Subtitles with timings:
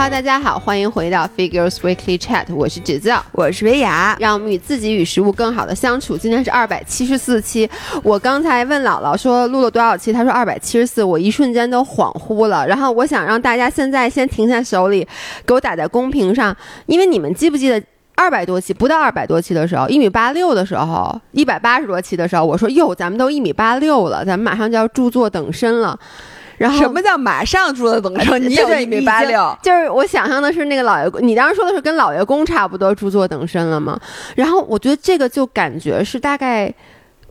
[0.00, 6.16] Hello，大家好，欢迎回到 Figures Weekly Chat，我是芷造，我是维雅，让我们与自己与食物更好的相处。
[6.16, 7.68] 今天是二百七十四期，
[8.04, 12.64] 我刚才问姥姥说录了多少期，她说二百七十四，我一瞬间都恍惚了。
[12.64, 15.04] 然后我想让大家现在先停下手里，
[15.44, 17.82] 给我打在公屏上，因为你们记不记得
[18.14, 25.98] 二百多期不到二百多期的时候，一米八六的时候，一百八十多期的时候，我说哟，咱们都一米八六了，咱们马上就要著作等身了。
[26.58, 28.42] 然后什么叫马上住的等身？
[28.42, 33.98] 你有一米八六，就是我想象的是那个老爷公，你当时说的是跟老爷公差不多著作等身了吗？
[34.34, 36.72] 然后我觉得这个就感觉是大概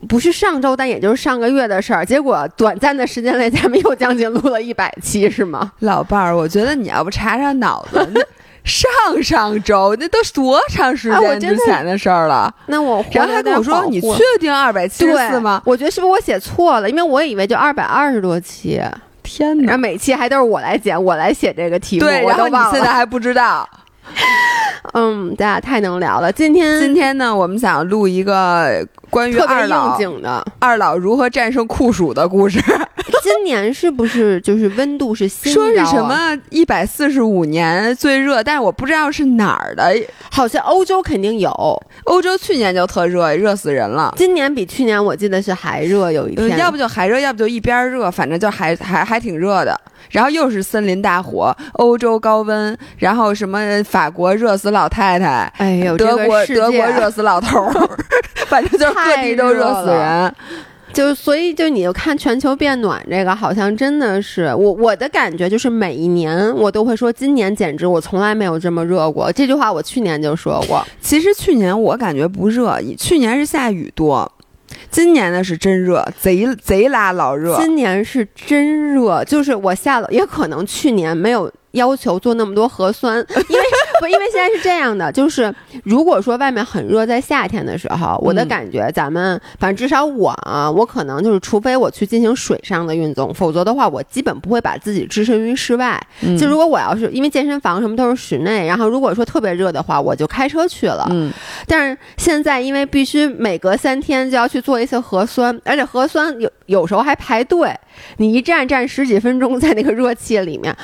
[0.08, 2.06] 不是上周，但也就是上个月的事儿。
[2.06, 5.74] 结果短暂的时间内，咱们又将近录了一百期，是吗？
[5.80, 8.22] 老伴儿，我觉得你要不查查脑子，那
[8.64, 12.54] 上上周那都是多长时间之前的事儿了？
[12.68, 15.62] 那我然后还跟我说，你确定二百七十四吗？
[15.66, 16.90] 我觉得是不是我写错了？
[16.90, 18.82] 因为我以为就二百二十多期。
[19.28, 19.64] 天哪！
[19.66, 23.68] 然后每期还都是我来剪，我来写这个题目，对，然后你现在还不知道。
[24.94, 26.32] 嗯，咱俩太能聊了。
[26.32, 32.60] 今天今天呢，我们想录一个关于二老的二老如何战胜酷暑的故事。
[33.24, 38.44] 今年是不是就是温度是新说是什么一百四十五年最热？
[38.44, 39.94] 但是我不知道是哪儿的，
[40.32, 41.52] 好像欧洲肯定有。
[42.06, 44.14] 欧洲去年就特热，热死人了。
[44.18, 49.80] 今年比去年我记得是还热，有一天要不就还热，要不就一边热，反正就还 还还挺热的。
[50.12, 57.74] 然后又是森林大火，欧洲高温，然后什么法国热死老太太，哎呦，德国德国热死老头儿，
[58.48, 60.36] 反正就是各地都热死人。
[60.98, 69.32] 就所以就你就看全球变暖这个，好像真的是我我的感觉就是每一年我都会说今年简直我从来没有这么热过。
[69.32, 70.84] 这句话我去年就说过。
[71.00, 74.32] 其实去年我感觉不热，去年是下雨多，
[74.90, 77.56] 今年呢是真热，贼贼拉老热。
[77.62, 81.52] 今年是真热，就是我下了，也可能去年没有。
[81.78, 83.18] 要求做那么多核酸，
[83.50, 83.64] 因为
[84.02, 96.00] 不，因为现在是这样的，就是如果说外面很热，在夏天的时候，我的感觉，咱们反正至少我啊，我可能就是，除非我去进行水上的运动，否则的话，我基本不会把自己置身于室外。
[96.38, 101.08] 就如果我要是因为健身房什么都是室内，然后如果说特别热的话，我就开车去了。
[101.12, 101.32] 嗯，
[101.66, 107.74] 但是现在因为必须每隔三天就要去做一次核酸，而且核酸有有时候还排队，
[108.18, 110.76] 你一站站十几分钟在那个热气里面。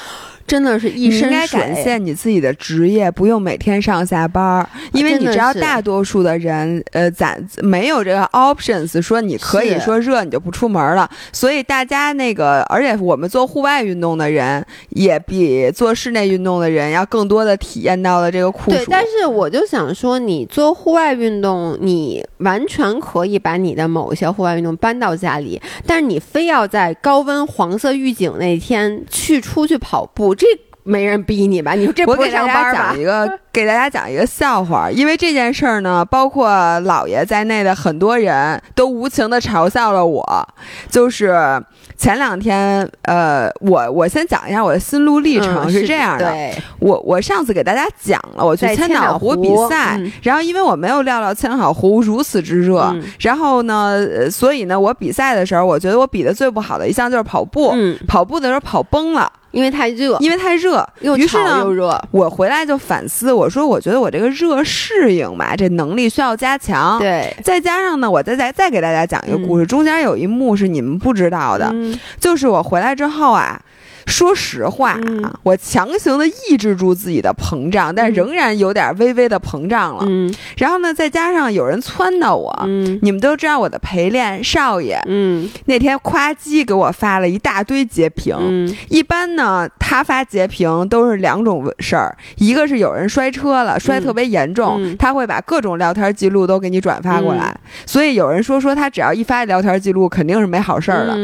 [0.45, 1.27] 真的是一身水。
[1.27, 11.09] 应该感谢你自己的职业，不用每天上下班儿，因为你知道大多数的人，呃，咱没有这个 options，说你可以说热你就不出门了。
[11.31, 18.77] 所以大家那个，而且我们做户外运动的人，也比做室内运动的人要更多的体验到了这个酷暑。
[18.77, 30.32] 对，但是我就想说，你做户外运动，你完全可以把你的某一些户外运动搬到家里，但是你非要在高温黄色预警那天去出去跑步。
[30.35, 30.47] 这
[30.85, 31.73] 没人逼你吧？
[31.73, 34.91] 你说这不给大家讲一个，给大家讲一个笑话。
[34.91, 36.49] 因为这件事儿呢，包括
[36.81, 40.47] 姥爷在内的很多人都无情的嘲笑了我。
[40.89, 41.63] 就是
[41.97, 46.33] 前两天，呃，我我先讲一下我的心路历程是这样的。
[46.79, 57.73] 我我上次给大家讲了，我去千岛湖比赛，然后因为我没有料到千岛湖如此之热，然后呢，所以呢，我比赛的时候，我觉得我比的最不好的一项就是跑步。
[58.05, 59.31] 跑步的时候跑崩了。
[59.53, 61.97] 因为太热，因为太热，又潮又热。
[62.11, 66.99] 我回来就反思，我说我觉得我这个热适应吧，这能力需要加强。
[66.99, 71.73] 对，再加上呢，我再再再给大家讲一个故事，中间有一幕是你们不知道的，
[72.19, 73.61] 就是我回来之后啊。
[74.05, 74.91] 说实话
[75.23, 80.03] 啊，我强行的抑制住自己的膨胀，但仍然有点微微的膨胀了。
[80.07, 88.35] 嗯，然后呢，再加上有人撺掇我，嗯，你们都知道我的陪练少爷，嗯，那天夸叽给我发了一大堆截屏。
[88.39, 97.55] 嗯，一般呢，他发截屏都是两种事儿，一个是有人摔车了，摔特别严重，他会把各种聊天记录都给你转发过来。
[97.85, 101.15] 所以有人说说他只要一发聊天记录，肯定是没好事儿的，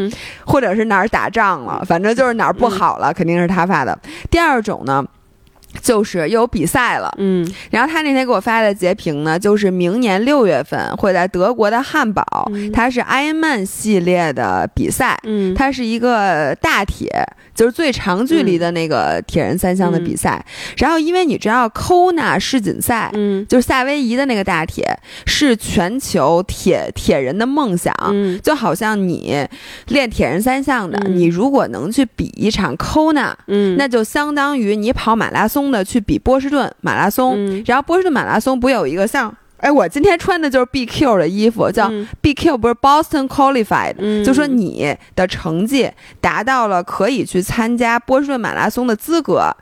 [0.45, 2.68] 或者是哪儿打仗了，反正就是哪儿不。
[2.69, 3.97] 好了，肯定是他发的。
[4.29, 5.03] 第二种呢，
[5.81, 12.23] 就是又有比赛了，嗯，然后他那天给我发的截屏呢，就是明年六月份会在德国的汉堡，
[12.73, 17.09] 它是 Ironman 系列的比赛，嗯，它是一个大铁。
[17.55, 20.41] 就是最长距离的那个铁人三项的比赛，
[20.77, 24.85] 然后因为你知道，Kona 世锦赛，嗯，就是夏威夷的那个大铁，
[25.25, 29.45] 是全球铁铁人的梦想，嗯，就好像你
[29.87, 39.35] 练铁人三项的，你如果能去比一场 Kona，嗯，那就相当于你跑马拉松的去比波士顿马拉松，然后波士顿马拉松不有一个像。
[39.61, 41.91] 哎，我今天穿的就是 BQ 的衣服，叫
[42.21, 45.91] BQ，不是 Boston Qualified，就说你的成绩
[46.21, 49.53] 达到了可以去参加波士顿马拉松的资格，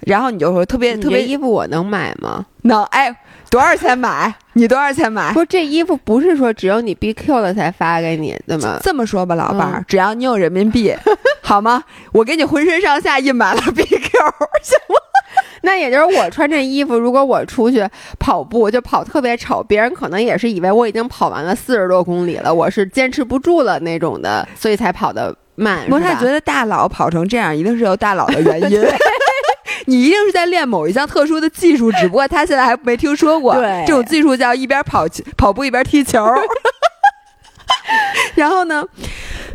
[0.00, 2.44] 然后你就说特别特别衣服我能买吗？
[2.62, 3.14] 能，哎，
[3.48, 4.34] 多少钱买？
[4.54, 5.32] 你多少钱买？
[5.32, 8.80] 不是这衣服不是说只有你 BQ 了才发给你的吗？
[8.82, 10.92] 这么说吧，老伴儿，只要你有人民币，
[11.44, 11.84] 好吗？
[12.10, 14.96] 我给你浑身上下印满了 BQ，行吗？
[15.64, 17.84] 那也就是我穿这衣服，如果我出去
[18.18, 25.88] 跑步，就跑特别丑，别人可能也是以为我已经跑完了四十多公里了，我是坚持不住了那种的，所以才跑得慢。
[25.88, 28.84] 不太觉得大佬跑成这样，一定是有大佬的原因。
[29.86, 33.54] 你一定是在练某一项特殊的技术，只不过他现在还没听说过。
[33.54, 35.06] 对，这种技术叫一边跑
[35.36, 36.24] 跑步一边踢球。
[38.34, 38.84] 然后呢？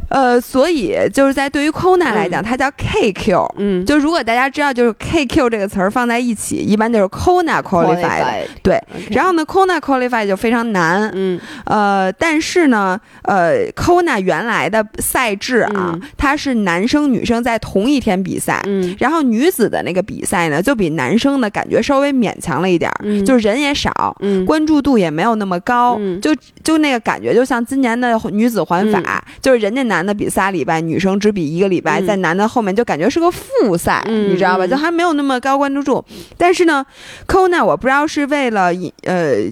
[0.09, 3.53] 呃，所以就是在对于 Kona 来讲，它叫 KQ。
[3.57, 8.47] 嗯，就如果大家知道，就是 KQ 这个词儿放在一起，一般就是 Kona Qualified。
[8.63, 11.11] 对，然后呢，Kona Qualified 就非常难。
[11.13, 18.61] 嗯，呃，但是呢，呃，Kona 原来的赛制啊，它是男生女生在同一天比赛。
[18.65, 24.17] 嗯，然后女子的那个比赛呢，就比男生的感觉稍微勉强了一点儿，就是人也少，
[24.47, 29.98] 关注度也没有那么高，就就那个感觉，就像今年的女子环法，就是人家男。
[29.99, 34.65] 男的比仨礼拜，女生只比一个礼拜，在男的后面就感觉是个复赛，你知道吧？
[34.65, 36.05] 就还没有那么高关注度。
[36.37, 36.85] 但是呢
[37.27, 38.71] ，Kona 我不知道是为了
[39.03, 39.51] 呃。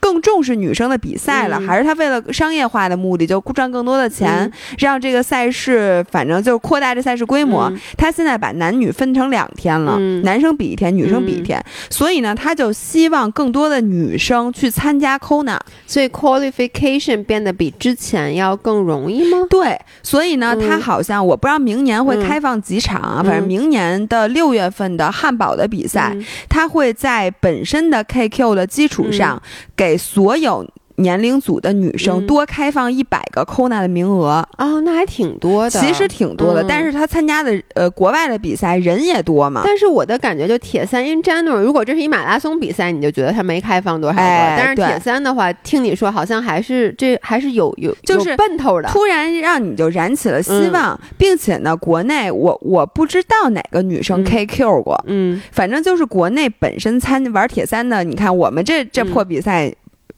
[0.00, 7.72] 更重视女生的比赛了，还是他为了商业化的目的，就赚更多的钱，让这个赛事反正就是扩大这赛事规模。
[7.96, 11.62] 他现在把男女分成两天了，男生比一天，女生比一天。
[11.90, 19.46] 所以呢，他就希望更多的女生去参加 Kona，所以 qualification 变得比之前要更容易吗？
[19.50, 26.16] 对，所以呢，他好像我不知道明年会开放几场啊，反正明年的六月份的汉堡的比赛，
[26.48, 29.40] 他会在本身的 KQ 的基础上。
[29.76, 30.68] 给给所有。
[30.98, 36.64] 年龄组的女生多开放一百个 Kona 的名额哦，那还挺多的，其实挺多的。
[36.68, 39.62] 但是他参加的呃国外的比赛人也多嘛。
[39.64, 44.22] 但是我的感觉就铁三 in general，如果这是一马拉松比赛，你就觉得他没开放多少个。
[44.22, 48.88] 但是铁三的话，听你说好像还是这还是有有就是奔头的。
[48.88, 59.72] 突然让你就燃起了希望，并且呢，国内我我不知道哪个女生 KQ 过，嗯，反正就是国内本身参玩铁三的，你看我们这这破比赛。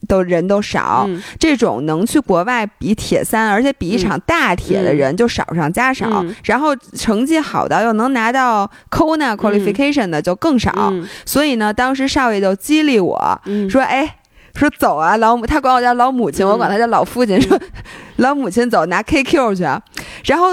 [0.07, 1.07] 都人都少，
[1.39, 6.25] 这种能去国外比铁三，而且比一场大铁的人就少上加少。
[6.43, 10.93] 然后成绩好到又能拿到 Kona qualification 的就更少。
[11.25, 14.17] 所以呢，当时少爷就激励我说：“哎，
[14.55, 17.41] 说走啊，老母，他管我叫老母亲，我管他叫老父亲。
[17.41, 17.59] 说
[18.17, 19.63] 老母亲走，拿 KQ 去。
[20.25, 20.47] 然后。”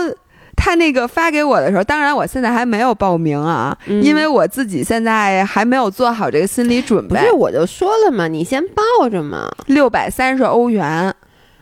[0.60, 7.20] 他那个发给我的时候，当然我现在还没有报名啊，因为我自己现在还没有做好这个心理准备。
[7.20, 11.14] 不是，我就说了嘛，你先报着嘛，六百三十欧元，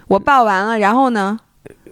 [0.08, 1.38] 我报完了，然后呢，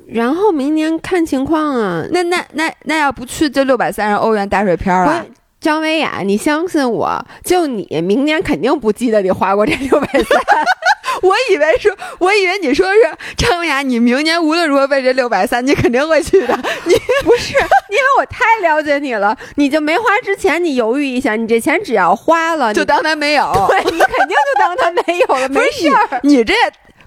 [0.08, 2.04] 然后明年看情况啊。
[2.10, 5.24] 那那那那要不去就六百三十欧元打水漂了。
[5.60, 10.24] 张维雅，你相信我，就你明年肯定不记得你花过这六百三。
[11.22, 13.00] 我以为是，我以为你说是
[13.36, 16.54] 张维雅，你明年无论如何为这六百三，你肯定会去的。
[16.84, 16.94] 你
[17.24, 23.52] 不是，因为我太了解你了，你就没花之前你犹豫一下，你这钱只要花了，就当他没有。
[23.68, 26.20] 对你肯定就当他没有了， 没事儿。
[26.22, 26.54] 你这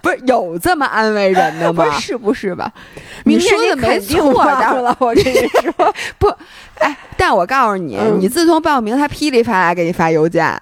[0.01, 1.89] 不是有这么安慰人的吗？
[1.99, 2.71] 是不是吧？
[3.25, 6.33] 你说的没错了，我跟你说不。
[6.79, 10.55] 哎，但我告诉你，你自从报名，他噼里啪啦给你发邮件，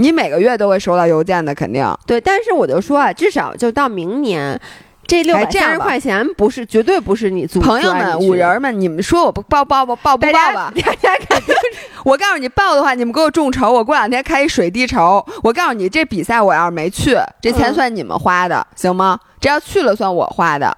[0.00, 1.86] 你每个月都会收到邮件的，肯定。
[2.06, 4.58] 对，但是我就说啊，至少就到明年，
[5.06, 7.60] 这六百三十块钱不是绝对不是你租。
[7.60, 10.72] 朋友们、五人们，你们说我不报报不报不报吧？
[10.74, 11.54] 大家肯定，
[12.02, 15.22] 我告诉你报的话，你们给我众筹，我过两天开一水滴筹。
[15.42, 19.20] 我告诉你，这比赛我要是没去，这钱算你们花的，行吗？
[19.38, 20.74] 这要去了算我花的。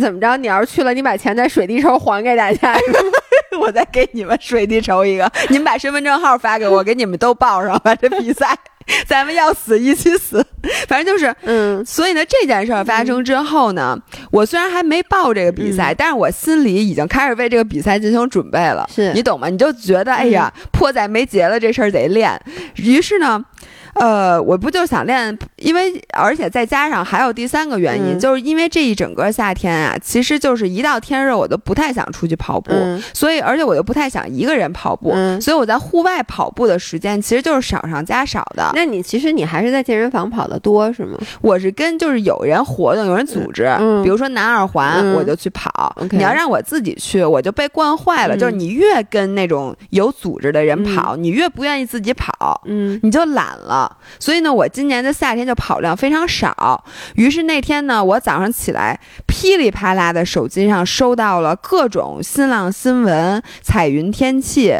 [0.00, 0.36] 怎么着？
[0.36, 2.72] 你要是去了，你把钱在水滴筹还给大家。
[3.58, 7.94] 我再给你们水滴筹一个，你们把身份证号发给我，给你们都报上吧。
[7.94, 8.56] 这比赛，
[9.06, 10.44] 咱们要死一起死。
[10.86, 11.84] 反正就是，嗯。
[11.84, 13.98] 所以呢，这件事儿发生之后呢，
[14.30, 18.88] 我虽然还没报这个比赛，但是我心里已经开始为这个比赛进行准备了。
[18.94, 19.48] 是你懂吗？
[19.48, 22.40] 你就觉得，哎呀，迫在眉睫了，这事儿得练。
[22.76, 23.44] 于是呢。
[23.94, 32.72] 呃，我不就想练，因为而且再加上还有第三个原因，就是因为这一整个夏天啊，其实就是一到天热，我都不太想出去跑步，
[33.12, 38.70] 所以而且我又不太想一个人跑步，所以我在户外跑步的时间其实就是少上加少的。
[38.74, 41.18] 那你其实你还是在健身房跑的多是吗？
[41.40, 43.68] 我是跟就是有人活动，有人组织，
[44.02, 45.94] 比如说南二环，我就去跑。
[46.10, 48.36] 你要让我自己去，我就被惯坏了。
[48.36, 53.79] 就是你越跟那种有组织的人跑，你越不愿意自己跑，嗯，你就懒了。
[54.18, 56.84] 所以呢，我今年的夏天就跑量非常少。
[57.14, 64.74] 于是那天呢，我早上起来噼里啪啦的手机上收到了各种新浪新闻、彩云天气，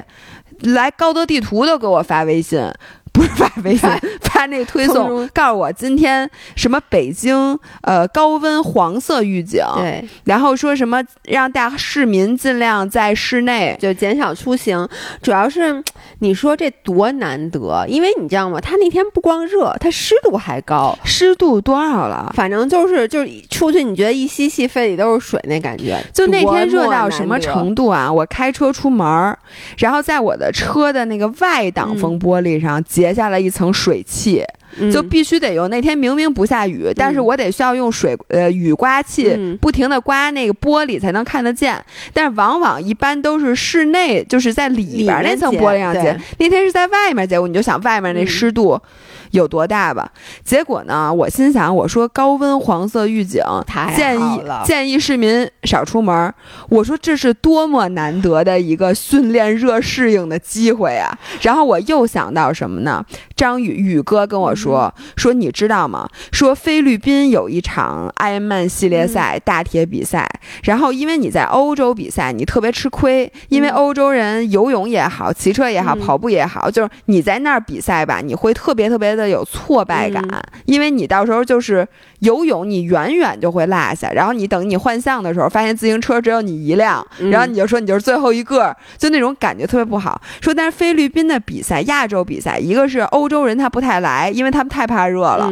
[0.61, 2.73] 来高德地图都给我发微信。
[3.13, 3.91] 不是发微信，
[4.41, 14.89] 发那个推送， 告诉我今天什么北京呃高温黄色预警，对，然后说什么让大市民尽量在室内就减少出行，
[15.21, 15.83] 主要是
[16.21, 18.59] 你说这多难得，因为你知道吗？
[18.59, 22.33] 他那天不光热，他湿度还高，湿度多少了？
[22.35, 28.11] 反正就是就是出去你觉得一吸气肺里都是水那感觉，就那天热到什么程度啊？
[28.11, 29.37] 我开车出门，
[29.77, 32.71] 然后在我的车的那个外挡风玻璃上。
[32.85, 34.30] 结下了一层水汽，
[34.93, 35.69] 就必须得用。
[35.71, 41.83] 那天明明不下雨，但是我得需要用水呃雨刮器不停的刮那个玻璃才能看得见。
[42.13, 46.19] 但是往往一般都是室内，就是在里边那层玻璃上结。
[46.39, 48.81] 那天是在外面结果，你就想外面那湿度。
[49.31, 50.11] 有多大吧？
[50.45, 51.13] 结果呢？
[51.13, 53.43] 我心想，我说高温黄色预警，
[53.97, 56.33] 建议建议市民少出门。
[56.69, 61.17] 我说这是多么难得的一个训练热适应的机会啊！
[61.43, 63.05] 然后我又想到什么呢？
[63.37, 66.09] 张宇宇哥跟我说说，你知道吗？
[66.33, 70.29] 说菲律宾有一场埃曼系列赛大铁比赛，
[70.65, 79.31] 然后因为你在欧洲比赛，你特别吃亏，因为欧洲人游泳也好，骑车也好，跑步也好，就是你在那儿比赛吧，你会特别特别的。
[79.31, 80.25] 有挫败感，
[80.65, 81.87] 因为你到时候就是
[82.19, 90.21] 游泳，你远远就会落下，然后你等你换向的时候，发现自行车只有你一辆，然后你就说你就是最后一个，就那种感觉特别不好。
[90.41, 95.49] 说但是菲律宾的比赛，亚洲比赛，一个是欧洲人他不太来，因为他们太怕热了，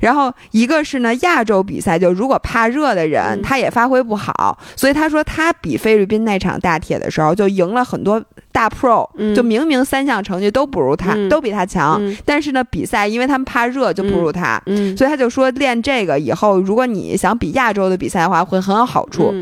[0.00, 8.20] 然后一个是呢亚洲比赛，就如果怕热的人他也发挥不好，所以他说他比菲律宾那场大铁的时候就赢了很多
[8.52, 13.00] 大 pro，就明明三项成绩都不如他，都比他强，但是呢比赛。
[13.10, 14.62] 因为他们怕热，就不如他，
[14.96, 19.34] 所以他就说练这个以后，如果你想比亚洲的比赛的话，会很有好处。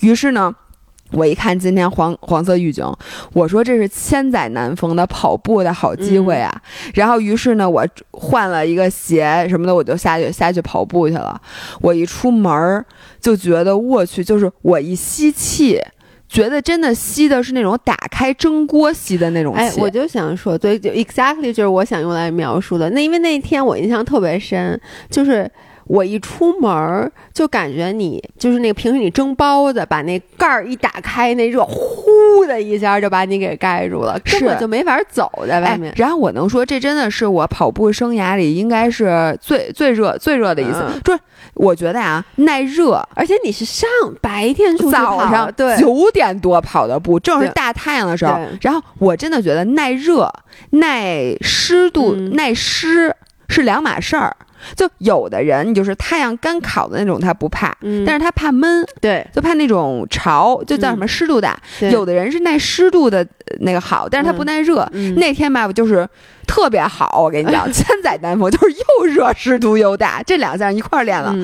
[0.00, 0.54] 于是呢，
[1.12, 2.84] 我一看今天黄黄色预警，
[3.32, 6.62] 我说这是千载难逢的跑步的好机会啊！
[6.94, 11.40] 然后于是呢，我换了一个鞋什么的，我就下去下去跑步去了。
[11.80, 12.84] 我一出门
[13.20, 15.80] 就觉得我去，就是我一吸气。
[16.28, 22.90] 觉得真的吸的是那种打开蒸锅吸的那种气，哎，我就想说，对，就 exactly 就是我想用来描述的。
[22.90, 25.50] 那因为那一天我印象特别深，就是
[25.88, 35.92] 我一出门就感觉你就是那个平时你蒸包子，把那盖儿一打开，那热呼的一下就把你给盖住了，根本就没法走在外面。
[35.96, 41.18] 然后我能说，这真的是我跑步生涯里应该是最最热最热的一次，就是。
[41.54, 43.88] 我觉得啊，耐热，而且你是上
[44.20, 48.38] 白天出早上对九点多跑的步，正是大太阳的时候。
[48.60, 50.32] 然后我真的觉得耐热、
[50.70, 53.12] 耐湿度、耐湿
[53.48, 54.36] 是两码事儿。
[54.76, 61.58] 就有的人，你就是太阳干烤的那种，他不怕，但是他怕闷，对，就怕那种潮，就叫什么湿度大。
[61.90, 63.26] 有的人是耐湿度的
[63.60, 64.88] 那个好，但是他不耐热。
[65.16, 66.08] 那天吧，就是。
[66.48, 71.36] 特别好，我跟你讲，千载难逢，就是又热湿度又大，这两项一块练了。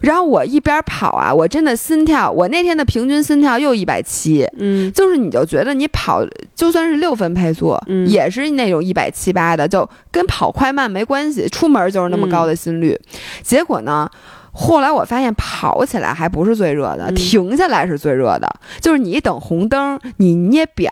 [0.00, 12.98] 然后我一边跑啊，我真的心跳，我那天的平均心跳又一百七，嗯，就是你就觉得你跑就算是六分配速，也是那种一百七八的，就跟跑快慢没关系，出门就是那么高的心率。
[13.42, 14.08] 结果呢，
[14.52, 18.48] 后来我发现跑起来还不是最热的，停下来是最热的，
[18.80, 20.90] 就是你一等红灯，你捏表。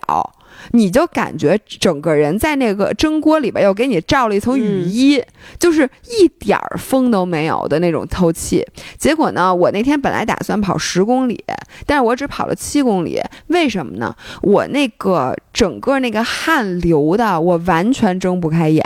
[0.73, 5.23] 你就感觉整个人在那个蒸锅里边又给你罩了一层雨衣，
[5.59, 5.89] 就是
[6.21, 8.67] 一点儿风都没有的那种透气。
[8.97, 11.45] 结果呢，我那天本来打算跑十公里，
[11.87, 13.21] 但是我只跑了七公里。
[13.49, 14.15] 为什么呢？
[14.43, 18.85] 我那个整个那个汗流的，我完全睁不开眼，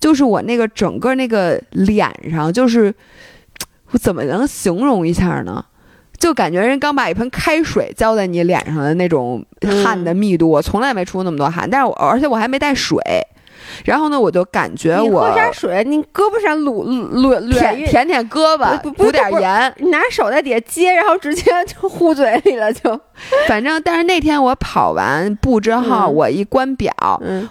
[0.00, 2.94] 就是我那个整个那个脸上，就是
[3.90, 5.64] 我怎么能形容一下呢？
[6.22, 9.44] 就感觉人刚把一盆开水浇在你脸上的那种
[9.82, 12.96] 汗的密度，我从来没出那么多汗，但是我而且我还没带水。
[13.84, 23.00] 然后呢，我就感觉我喝点水，你胳膊上撸撸舔舔舔胳膊，补点盐，你拿手在底下接，然后直接就呼嘴里了，就。
[23.48, 26.92] 反正，但是那天我跑完步之后，我一关表，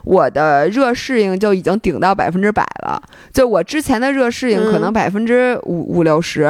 [0.03, 3.01] 我的热适应就已经顶到百分之百了。
[3.33, 6.41] 就我之前的热适应可能百分之五五六十，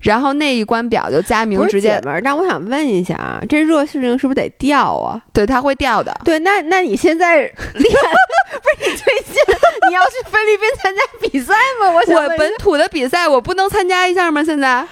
[0.00, 2.00] 然后那一关表就加明直接。
[2.22, 5.20] 那我想问一下啊，这热适应是不是得掉啊？
[5.32, 6.14] 对，它会掉的。
[6.24, 9.42] 对，那那你现在练 不是你最近
[9.88, 11.90] 你要去菲律宾参加比赛吗？
[11.90, 14.42] 我我本土的比赛我不能参加一下吗？
[14.44, 14.84] 现在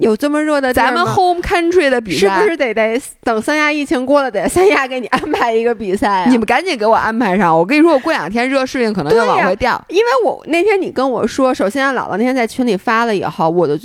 [0.00, 6.26] 有这么热的，咱们 home country 的比赛是不是得得等三亚疫情过了，得三亚给你安排一个比赛？
[6.28, 7.56] 你们赶紧给我安排上！
[7.56, 13.76] 我跟你说，我过两天热适应可能就往回掉，因为我那天你跟我说，首先姥姥那天在群里发了以后，我就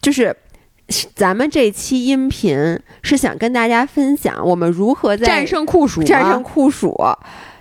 [0.00, 0.36] 就是。
[1.16, 6.96] 咱们这期音频是想跟大家分享我们如何在战胜酷暑，战胜酷暑。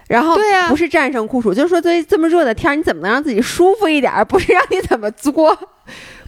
[0.07, 4.13] 然后对呀，不是战胜酷暑，就是说在这么热的天，你怎么能让自己舒服一点？
[4.29, 5.57] 不是让你怎么作？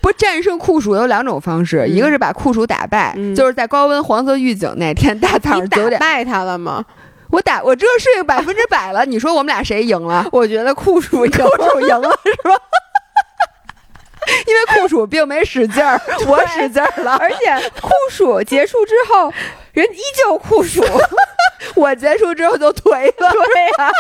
[0.02, 6.00] 不，战胜酷暑有两种方式，一个是把酷暑打败，就是在高温黄色预警那天大早上九点。
[6.00, 6.84] 败他了吗？
[7.30, 9.04] 我打我这是百分之百了。
[9.08, 10.26] 你说我们俩谁赢了？
[10.32, 12.56] 我觉得酷暑酷暑赢了，是吧？
[14.46, 19.34] 因为酷暑并没使劲儿，我使劲儿了，而且酷暑结束之后，
[19.74, 20.82] 人依旧酷暑，
[21.76, 23.92] 我结束之后就颓了，对呀。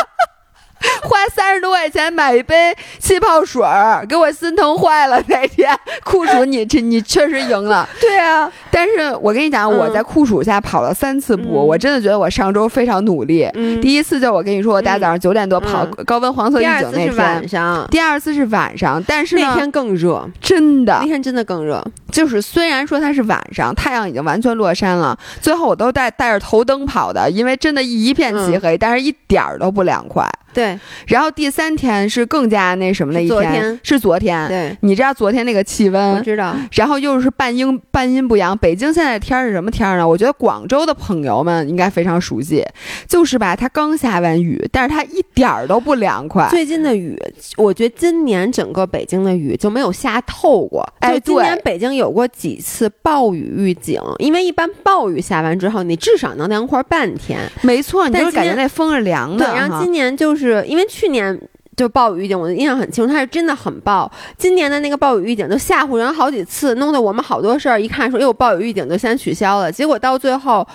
[1.03, 5.21] 花三十多块钱买一杯气泡水儿，给我心疼坏了。
[5.27, 5.69] 那天
[6.03, 7.87] 酷暑，你这你确实赢了。
[7.99, 13.49] 对啊，但是我跟你讲，我在酷暑下跑了三次步，我真的觉得我上周非常努力。
[13.81, 17.15] 第一次就我跟你说，我大早上九点多跑高温黄色预警那天。
[17.15, 17.87] 晚上。
[17.89, 20.97] 第二次是晚上，但是那天更热，真的。
[21.01, 21.83] 那天真的更热。
[22.11, 30.27] 就是虽然说它是晚上，太阳已经完全落山了，最后我都带带着头灯跑的，因为真的一片漆黑，但是一点儿都不凉快。
[30.57, 34.47] 对，然后第三天是更加那什么的一天，是昨天。
[34.47, 36.13] 对，你知道昨天那个气温？
[36.15, 36.55] 我知道。
[36.71, 40.07] 然后又是半阴半阴不阳，北京现在天是什么天呢？
[40.07, 42.65] 我觉得广州的朋友们应该非常熟悉，
[43.07, 46.47] 就是吧，它刚下完雨，但是它一点儿都不凉快。
[46.49, 47.15] 最近的雨，
[47.55, 50.83] 我觉得今年整个北京的雨就没有下透过。
[51.01, 57.39] 哎，今年北京有过几次暴雨预警，因为一般暴雨下完之后，你至少能凉快半天。
[57.61, 59.45] 没错，你就是感觉那风是凉的。
[59.45, 60.46] 对，然后今年就是。
[60.47, 61.39] 是因为去年
[61.75, 64.11] 就暴雨预警，我的印象很清楚，它是真的很暴。
[64.37, 69.71] 今年的那个暴雨预警就吓唬人好几次，弄得我们好多事儿一看说，哎呦，暴雨预警就先取消了。
[69.71, 70.67] 结果到最后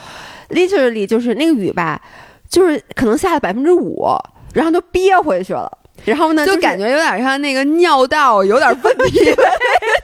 [0.51, 2.01] ，literally 就是那个雨吧，
[2.49, 4.07] 就是可能下了百分之五，
[4.55, 5.79] 然后都憋回去了。
[6.05, 9.21] 然后呢，就感觉有点像那个尿道有点问题，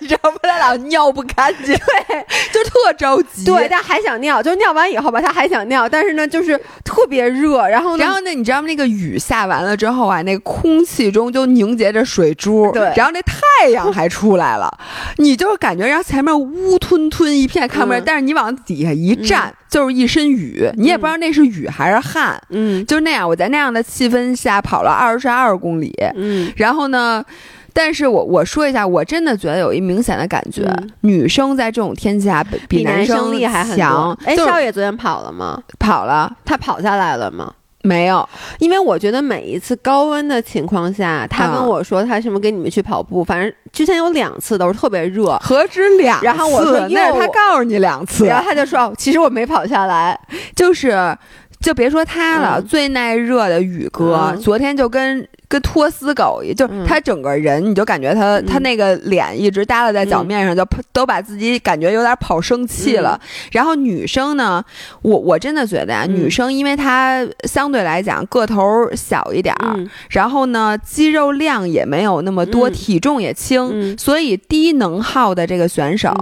[0.00, 0.36] 你知道吗？
[0.42, 3.44] 他老尿不干净，对，就特着急。
[3.44, 7.66] 对，他还想尿，就尿完以后吧，他还想尿，但是呢，就是特别热。
[7.66, 8.68] 然后，然后呢，你知道吗？
[8.68, 12.92] 那个雨下完了之后啊，那个空气中就凝结着水珠，对。
[12.94, 14.72] 然后那太阳还出来了，
[15.16, 19.52] 你就感觉让前面乌吞吞一片看不见，但是你往底下一站。
[19.68, 23.28] 就是一身雨，你也不知道那是雨还是汗，嗯，就是那样。
[23.28, 27.24] 我在那样的气氛下跑了二十二公里，嗯，然后呢，
[27.72, 30.64] 但是我我说一下，我真的觉得有一明显的感觉，
[31.02, 34.16] 女生在这种天气下比男生厉害很强。
[34.24, 35.62] 哎，少爷昨天跑了吗？
[35.78, 37.52] 跑了，他跑下来了吗？
[37.84, 46.26] 没有，因为我觉得每一次高温的情况下，他跟我说他什么跟你们去跑步，反正之前有两次都是特别热，何止两次？
[46.26, 50.18] 然后我说那是他告诉你两次，然后他就说其实我没跑下来，
[50.56, 51.16] 就是
[51.60, 55.26] 就别说他了，最耐热的宇哥昨天就跟。
[55.48, 63.18] 跟拖死狗一，就他整个人，你就感觉他他那个脸一直耷拉在脚面上，就都把自己感觉有点跑生气了。
[63.52, 64.62] 然后女生呢，
[65.00, 68.62] 我我真的觉得呀，女生因为她相对来讲个头
[68.94, 69.74] 小一点儿，
[70.10, 76.12] 然后呢肌肉量也没有那么多，体重也轻，所以低能耗的这个选手，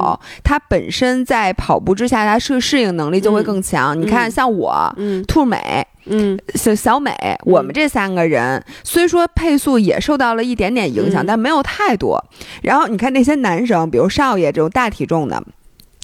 [0.44, 4.00] 他本身在跑步之下，他适适应能力就会更强。
[4.00, 4.94] 你看，像我，
[5.26, 5.84] 兔美。
[6.06, 7.12] 嗯，小小美，
[7.44, 12.24] 我们这三个人虽说配速也受到了一点点影响，但没有太多。
[12.62, 15.42] 然后你看那些男生，比如少爷这种大体重的，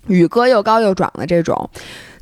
[0.09, 1.71] 宇哥又高又壮的这种，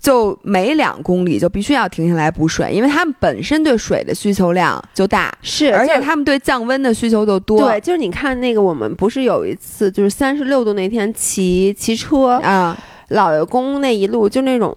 [0.01, 7.59] 就每两公里就必须要停下来补水，因为他们本身对水的需求量就大，是，而且他们对降温的需求就多。
[7.61, 12.77] 对，就是你看那个，我们不是有一次就是三十六度那天骑骑车啊，
[13.09, 14.77] 老爷宫那一路就那种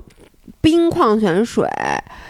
[0.64, 1.70] 冰矿泉水。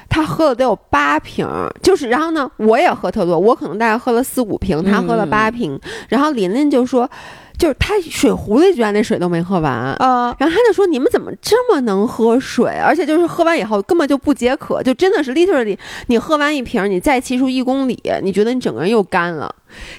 [0.09, 1.47] 他喝了得有八瓶，
[1.81, 5.79] 就是，然后呢，我也喝特多，我可能大概喝了四五瓶，他喝了八瓶。
[6.09, 7.09] 然后琳琳就说，
[7.57, 10.35] 就是他水壶里居然那水都没喝完啊。
[10.37, 12.71] 然后他就说，你们怎么这么能喝水？
[12.83, 19.53] 而且就是喝完以后根本就不解渴，就真的是 literally，你喝完一瓶，你再骑出一公里，你觉得你整个人又干了。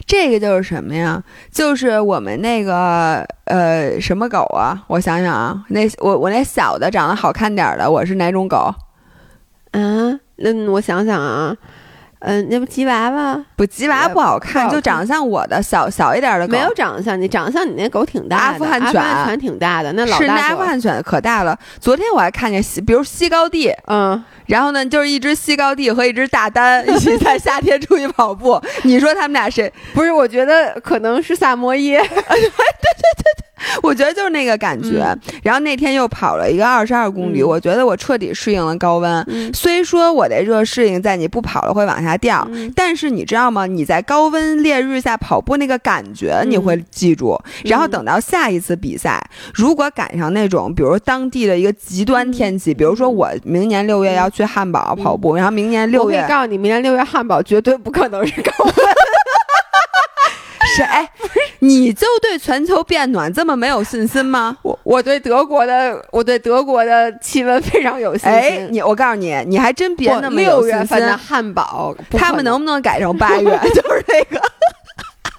[0.07, 1.23] 这个就是什么呀？
[1.51, 4.85] 就是我们那个呃什么狗啊？
[4.87, 8.73] 我想想啊，那我我那小的长得好看点的，我是哪种狗？
[9.73, 11.57] 嗯，那我想想啊，
[12.25, 13.39] 嗯，那不吉娃娃？
[13.55, 16.53] 不，吉娃娃不好看，就长得像我的小小一点的狗。
[16.53, 18.43] 没有长得像你，长得像你那狗挺大的。
[18.45, 21.59] 阿富汗犬，阿富汗犬挺大的，那老是那阿富汗犬可大了。
[21.79, 28.61] 昨天我还看见西，比如西高地，嗯，然后呢，就是一只西高地和一只大丹一起在夏天出去跑步。
[28.85, 29.71] 你说他们俩谁？
[29.93, 31.99] 不是，我觉得可能是萨摩耶。
[32.09, 33.45] 对对对对。
[33.83, 39.53] 我觉得就是那个感觉，然后那天又跑了一个二十二公里，我觉得我彻底适应了高温。
[39.55, 43.67] 虽说我的热适应在你不跑了会往下掉，但是你知道吗？
[43.67, 47.39] 你在高温烈日下跑步那个感觉你会记住。
[47.65, 49.23] 然后等到下一次比赛，
[49.55, 58.75] 如果赶上那种比如当地的一个极端天气，比如说我明年六月要去汉堡跑步，然后明年六月，我可以告诉你，明年六月汉堡绝对不可能是高温。
[60.75, 61.09] 是哎，
[61.61, 64.57] 你就对全球变暖这么没有信心吗？
[64.63, 68.33] 我我对德国的，我对德国的气温非常有信心。
[68.33, 70.79] 哎，你我告诉你，你还真别那么有信心。
[70.79, 73.59] 六月份的汉堡，他们能不能改成八月？
[73.75, 74.41] 就是这个。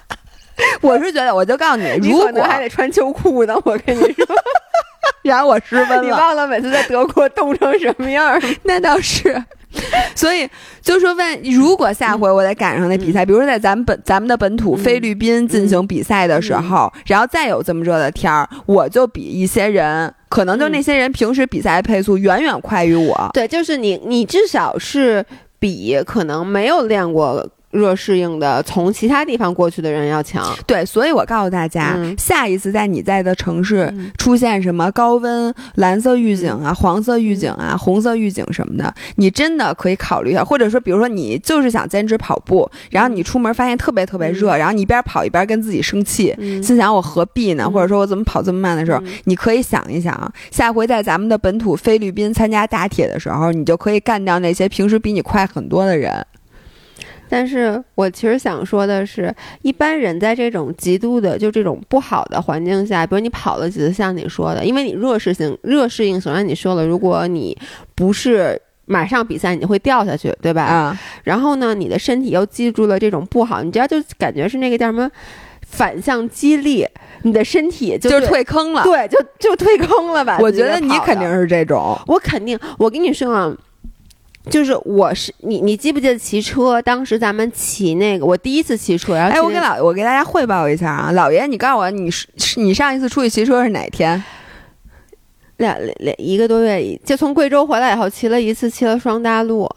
[0.82, 4.26] 我是觉得，我就告诉你，如果还得穿秋裤呢，我跟你说。
[5.21, 6.02] 然后我失温了。
[6.02, 8.39] 你忘了每次在德国冻成什么样？
[8.63, 9.43] 那倒是。
[10.16, 10.48] 所以
[10.82, 23.30] 就说问，如果下回我再赶上那比赛，比如说在咱们本咱们的本土菲律宾进行比赛的时候，然后再有这么热的天儿，我就比一些人，可能就那些人平时比赛配速远远快于我。
[23.34, 25.26] 对，就是你，你至少是
[25.60, 27.48] 比可能没有练过。
[27.76, 46.34] 热适应的从其他地方过去的人要强，对，所以我告诉大家，下一次在你在的城市出现什么高温、蓝色预警啊、黄色预警啊、红色预警什么的，你真的可以考虑一下，或者说，比如说你就是想坚持跑步，然后你出门发现特别特别热，然后你一边跑一边跟自己生气，
[46.64, 47.70] 心想我何必呢？
[47.70, 56.26] 或者说我怎么跑这么慢的时候，你可以想一想，下回在咱们的本土菲律宾参加大铁的时候，你就可以干掉那些平时比你快很多的人。
[57.28, 67.58] 但是我其实想说的是，一般人在这种极度的就这种不好的环境下，比如你跑了几次，像你说的，因为你热适性热适应，首先你说了，如果你
[67.96, 70.64] 不是马上比赛，你会掉下去，对吧？
[70.64, 71.00] 啊。
[71.24, 75.10] 然后呢，你的身体又记住了这种不好，你知道，就感觉是那个叫什么
[75.66, 76.88] 反向激励，
[77.24, 80.38] 你的身体就退坑了，对，就就退坑了吧？
[80.40, 83.56] 我觉得你肯定是这种，我肯定，我跟你说啊。
[84.50, 86.82] 就是我是你，你记不记得骑车？
[86.82, 89.16] 当时咱们骑那个，我第一次骑车。
[89.16, 92.28] 然后，哎，我给老我给大家汇报一下啊，老爷，你告诉我，你是
[92.58, 94.24] 你上一次出去骑车是哪天？
[95.58, 99.70] 两两一个多月，就从贵州回来以后骑了一次，骑了双大路。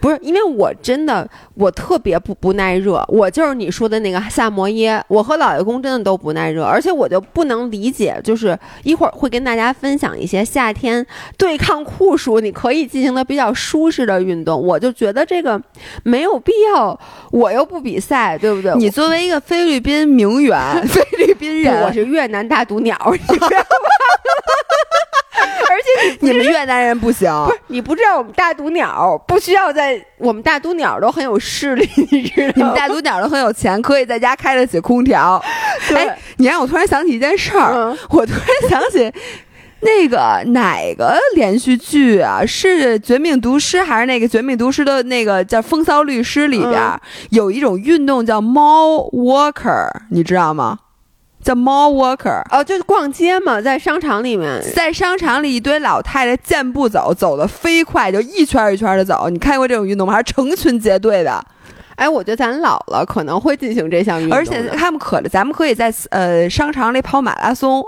[0.00, 11.04] 不是，因为我真的我特别不不耐热，我就是你说的那个萨摩耶，我和老爷公真的都不耐热，而且我就不能理解，就是一会儿会跟大家分享一些夏天
[11.36, 15.60] 对抗酷暑你可以进行的比较舒适的运动，我就觉得这个
[16.02, 16.98] 没有必要，
[17.30, 18.74] 我又不比赛，对不对？
[18.76, 23.64] 你作为一个菲律宾名媛， 菲律宾人，我是越南大毒鸟，你知道吗？
[25.68, 25.76] 而
[26.10, 32.52] 且你们越南人不行，不是你不知道我们大毒鸟不需要在我们大毒鸟都很有势力， 你知道吗？
[32.56, 35.42] 你们大毒鸟都很有钱，可以在家开得起空调。
[35.94, 39.12] 哎，你让我突然想起一件事儿，我突然想起
[39.80, 42.44] 那个哪个连续剧啊？
[42.46, 50.78] 是《绝命毒师》还是那个《绝命毒师》的那个叫《风骚律师》里边有一种运动叫猫 walker，你知道吗？
[51.44, 59.28] 叫 mall walker 哦，就是逛街嘛，在商场里面，在商场里一堆老太太健步走，走的飞快，就一圈一圈的走。
[59.28, 60.14] 你看过这种运动吗？
[60.14, 61.44] 还是成群结队的？
[61.96, 67.84] 哎，我觉得咱老了可能会进行这项运动，而且他们可，咱们可以在呃商场里跑马拉松。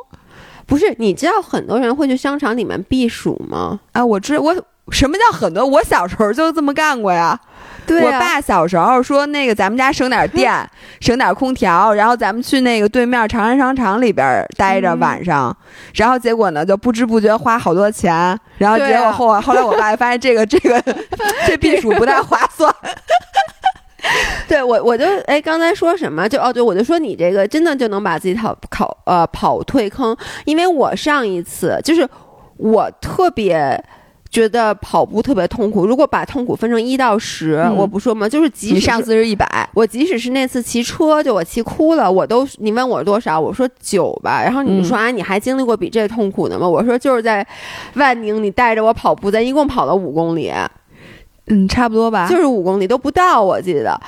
[0.67, 3.81] 不是，你知道很多人会去商场里面避暑吗？
[3.93, 4.55] 啊，我知我
[4.91, 5.65] 什么叫很多？
[5.65, 7.41] 我小时候就这么干过呀。
[7.89, 10.53] 我爸小时候说，那个咱们家省点电，
[11.01, 15.57] 省点空调，然后咱们去那个对面长安商场里边待着晚上，
[15.95, 20.83] 然后结果呢就不知不觉花好多钱，然后结果后后来我爸发现这个这个
[21.47, 22.73] 这避暑不太划算。
[24.47, 32.09] 对我我就哎刚才说什么就哦对我就说你这个真的就能把自己跑跑呃跑退坑，因为我上一次就是
[32.57, 33.83] 我特别。
[34.37, 35.87] 觉得跑步特别痛苦。
[35.87, 44.43] 如果把痛苦分成一到十，我不说嘛，就是即使上次是一百，我即使是那次骑车，就我骑哭了，我都你问我多少，我说九吧。
[44.43, 46.69] 然后你说啊，你还经历过比这痛苦的吗？
[46.69, 47.47] 我说就是在
[47.95, 50.53] 万宁，你带着我跑步，咱一共跑了五公里，
[51.47, 53.99] 嗯，差不多吧，就是五公里都不到，我记得。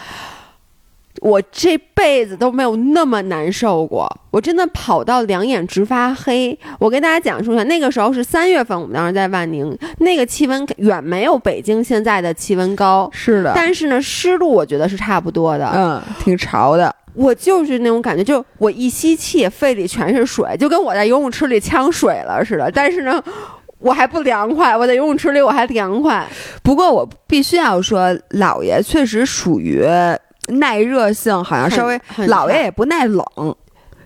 [1.20, 6.57] 我这辈子都没有那么难受过，我真的跑到两眼直发黑。
[6.78, 13.52] 我跟大家讲述一下，那个时候是三月份，我们当时在万宁，那个气温远没有北京现在的气温高，是的。
[13.54, 16.94] 但是呢，湿度我觉得是差不多的，嗯，挺潮的。
[17.14, 22.70] 我就是那种感觉，就我一吸气，肺里全是水，就跟我在游泳池里呛水了似的。
[22.70, 23.20] 但是呢，
[23.81, 26.24] 我还不凉快，我在游泳池里我还凉快。
[26.62, 29.85] 不过我必须要说，姥爷确实属于。
[30.48, 33.24] 耐热性好像稍微，姥爷也不耐冷，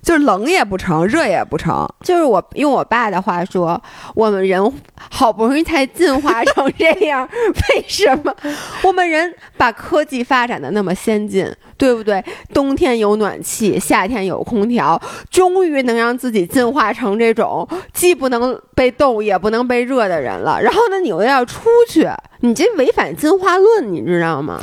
[0.02, 1.88] 就是冷也不成，热也不成。
[2.02, 3.80] 就是我用我爸的话说，
[4.14, 4.72] 我们人
[5.10, 8.34] 好不容易才进化 成这样，为什么
[8.82, 12.22] 我们人把科技发展的那么先进，对不对？
[12.52, 15.00] 冬天有暖气，夏天有空调，
[15.30, 20.60] 终于能让自己进化成这种既不能被冻也不能被热的人了。
[20.60, 22.08] 然后呢，你又要出去，
[22.40, 24.60] 你这违反进化论，你知道吗？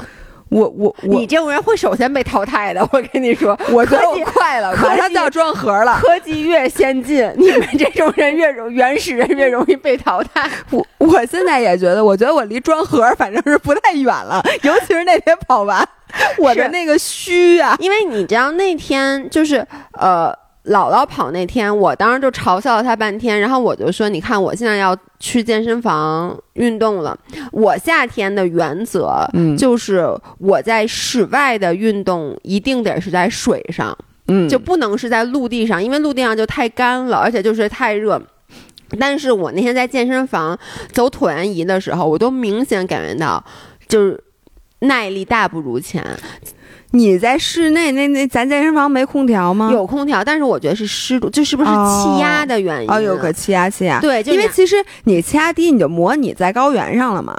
[0.50, 6.00] 我我你这种人会首先被淘汰的， 我跟你说，我觉得我快了，马上就要装盒了。
[6.02, 10.50] 科技越先进，你们这种人越容原始人越容易被淘汰。
[10.72, 15.88] 我我现在也觉得，我觉得我离装盒反正是不太远了，尤其是那天跑完，
[16.38, 20.36] 我的那个虚啊，因为你知道那天就是呃。
[20.70, 27.18] 姥姥跑那天，我当时就嘲笑了他半天，然后我就说：“你看，我现在要去健身房运动了。
[27.52, 29.28] 我夏天的原则
[29.58, 30.06] 就是
[30.38, 38.22] 我在室外的运动一定得是在水上，嗯，就不能是在陆地上，因为陆地上就太干了，而且就是太热。
[39.00, 40.58] 但是我那天在健身房
[40.92, 43.44] 走椭圆仪的时候，我都明显感觉到，
[43.88, 44.24] 就是
[44.82, 46.06] 耐力大不如前。”
[46.92, 49.70] 你在室内那那咱健身房没空调吗？
[49.72, 52.90] 有空调，但是我觉得是湿度，这是不是气压的原因？
[52.90, 54.00] 哦，有个气压气压。
[54.00, 57.38] 对，因为其实你气压低，你就模拟在高原上了嘛。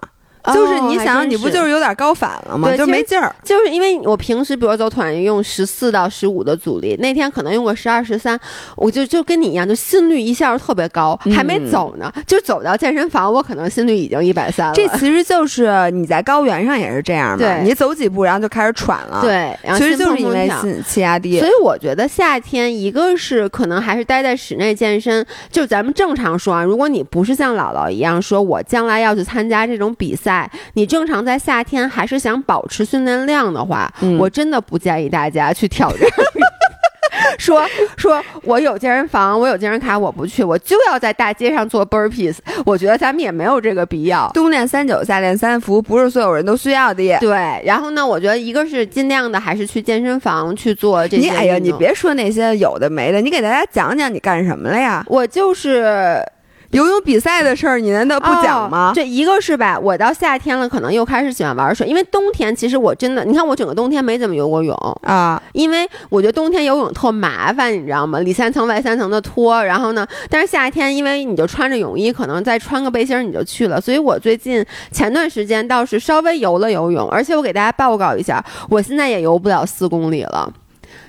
[0.54, 2.74] 就是你想，你不就是有点高反了吗？
[2.76, 3.34] 就没劲儿。
[3.44, 8.38] 就是因为我平时比如走团用十四到十五的阻力，那天可能用个十二十三，
[8.76, 14.74] 我就就跟你一样，就心率一下特别高，还没走呢，就走到健身房，我可能心率已经一百三了。
[14.74, 19.20] 这其实就是你在高原上也是这样嘛，你走几步然后就开始喘了。
[19.22, 21.38] 对，其实就是因为心气压低。
[21.38, 30.29] 所以我觉得夏天一个是可能还是待在室内健身，就咱们正常说啊，如果你不是像姥姥一样说我将来要去参加这种比赛，
[30.74, 31.20] 你正常。
[31.20, 36.00] 在夏天还是想保持训练量的话，我真的不建议大家去挑战。
[37.38, 37.62] 说
[37.96, 42.36] 说我有健身房，我有健身卡，我不去，我就要在大街上做 burpees。
[42.64, 44.30] 我觉得咱们也没有这个必要。
[44.32, 47.18] 冬练三九，夏练三伏，不是所有人都需要的。
[47.18, 51.22] 对，然后呢，我觉得一个是尽量的还是去健身房去做这些。
[51.22, 55.04] 你哎呀，你别说那些有的没的，你给大家讲讲你干什么了呀？
[55.06, 56.24] 我就是。
[56.70, 58.92] 游泳比赛的事儿，你难道不讲吗？
[58.94, 68.20] 这一个是吧，我到夏天了，可能又开始喜欢玩水，因为冬天其实我真的，你看我整个冬天没怎么游过泳啊，因为我觉得冬天游泳特麻烦，你知道吗？
[68.20, 80.52] 里三层外三层的脱，然后呢，但是夏天因为你就穿着泳衣，可能再穿个背心你就去了，所以我最近前段时间倒是稍微游了游泳，而且我给大家报告一下，我现在也游不了四公里了。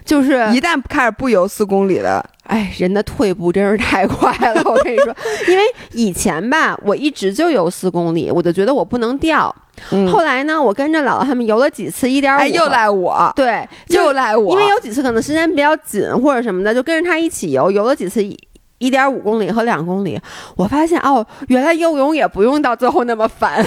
[0.04, 4.62] 就是一旦开始不游四公里了，哎，人的退步真是太快了。
[4.66, 5.16] 我跟你说，
[5.48, 9.54] 因为以前吧，我一直就游四公里，我就觉得我不能掉。
[10.12, 14.54] 后来呢，我跟着姥姥他们游了几次一点五，又赖我，对，又赖我。
[14.54, 18.24] 因为有几次可能时间比较紧或者什么的，就跟着他一起游，游了几次
[18.78, 20.20] 一点五公里和两公里，
[20.56, 23.66] 我发现哦，原来游泳也不用到最后那么烦。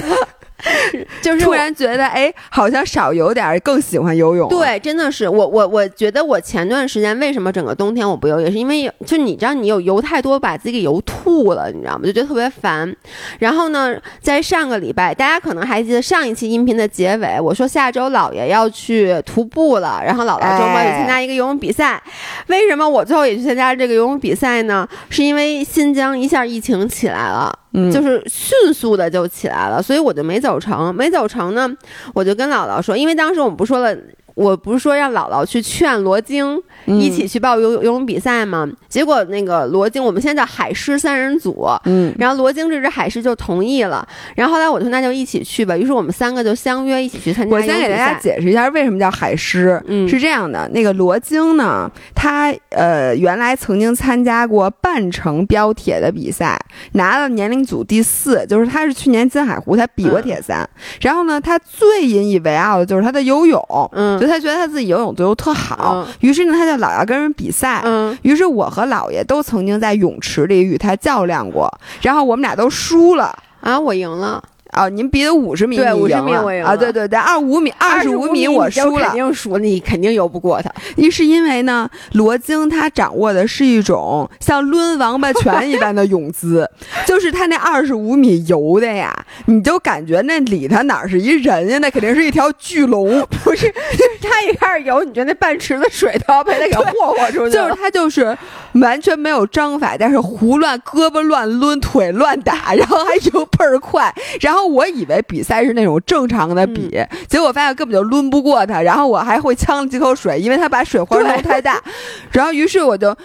[1.21, 4.49] 就是突然觉得，哎，好像少游点，更喜欢游泳。
[4.49, 12.03] 对，真的是我，我我觉得我前段时间为什么整个冬天我不游，也是因为就你知道，你有游太多，把自己给游吐了，你知道吗？
[12.05, 12.95] 就觉得特别烦。
[13.41, 22.03] 然后呢，在上个礼拜，大家可能还记得上一期音频的结尾，我说下周姥爷要去徒步了，然后姥姥周末去参加一个游泳比赛。
[22.47, 24.89] 为什么我最后也去参加这个游泳比赛呢？
[25.11, 27.59] 是因为新疆一下疫情起来了。
[27.93, 30.95] 就是迅速的就起来了，所以我就没走成。
[30.95, 31.69] 没走成呢，
[32.15, 33.97] 我就跟姥姥说，因为当时我们不说了。
[34.35, 38.69] 我不是说让姥姥去劝罗京一起去报游游泳比赛吗？
[38.89, 44.07] 结果那个罗京，我们现在叫海狮三人组，嗯，然后罗京这只海狮就同意了。
[44.35, 47.55] 然后后来我说那就一起去吧，于是我们三个就相约一起去参加。
[47.55, 56.59] 我先给大家解释一下为什么叫海狮，嗯，是这样的，那个罗京呢，他呃原来曾经参加过半程标铁的比赛，
[56.95, 60.69] 拿了年龄组第四，就是他是去年金海湖他比过铁三。
[61.01, 64.24] 然后呢，他最引以为傲的就是他的游泳，嗯。
[64.27, 67.83] 他觉得他自己游泳游特好，于是呢，他就老要跟人比赛。
[67.85, 73.37] 嗯，于是我和姥爷都曾经在泳池里与他较量过，然后我们俩都输了。
[73.61, 74.43] 啊，我赢了
[74.77, 80.71] 哦，您比的五十米，对，五十米我赢啊，对对对，二五米，二十五米我输了，肯定输，你肯定游不过他。
[80.97, 86.69] 一是因为呢，罗京他掌握的是一种像抡王八拳一般的 泳姿，
[87.07, 89.15] 就是他那二十五米游的呀，
[89.47, 93.73] 你就感觉那里头哪是一人呀，那肯定是一条巨龙， 不是？
[94.21, 98.37] 他一开始游，你觉得那半池子水都要被他给霍霍出去，就是他就是
[98.73, 104.64] 完全没有章法，但是胡乱胳膊乱抡，腿乱打，然后还游倍儿快，然后。
[104.67, 106.91] 我以为比赛是那种正常的比，
[107.29, 111.83] 结果发现根本就抡不过他，然后我还会呛了几口水，因为他把水花弄太大，
[112.31, 113.17] 然后于是我就。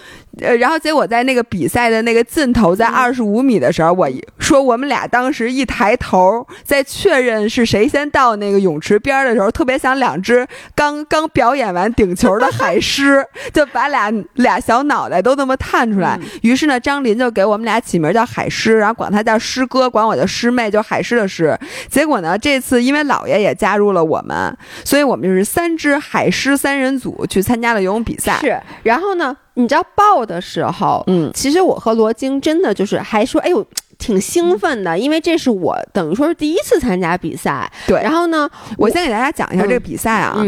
[0.42, 16.20] 呃，然后结果在那个比赛的那个尽头，在二十五米的时候，我说我们俩当时一抬头，在确认是谁先到那个泳池边的时候，特别像两只刚刚表演完顶球的海狮，就把俩俩小脑袋都那么探出来。
[16.42, 21.58] 于是呢，张林就给我们俩起名叫海狮，然后管他叫师哥，管我叫师妹就海狮的狮。
[21.90, 28.38] 结果呢，这次因为姥爷也加入了我们，所以我们就是三只海狮三人组去参加了游泳比赛。
[28.40, 29.36] 是，然后呢？
[29.56, 33.66] 你知道报的时候，嗯，其实我和罗京真的就是还说，哎呦，
[33.98, 37.70] 挺兴奋的，因为这是我等于说是第一次参加比赛。
[37.86, 40.46] 对，然后呢，我先给大家讲一下这个比赛啊，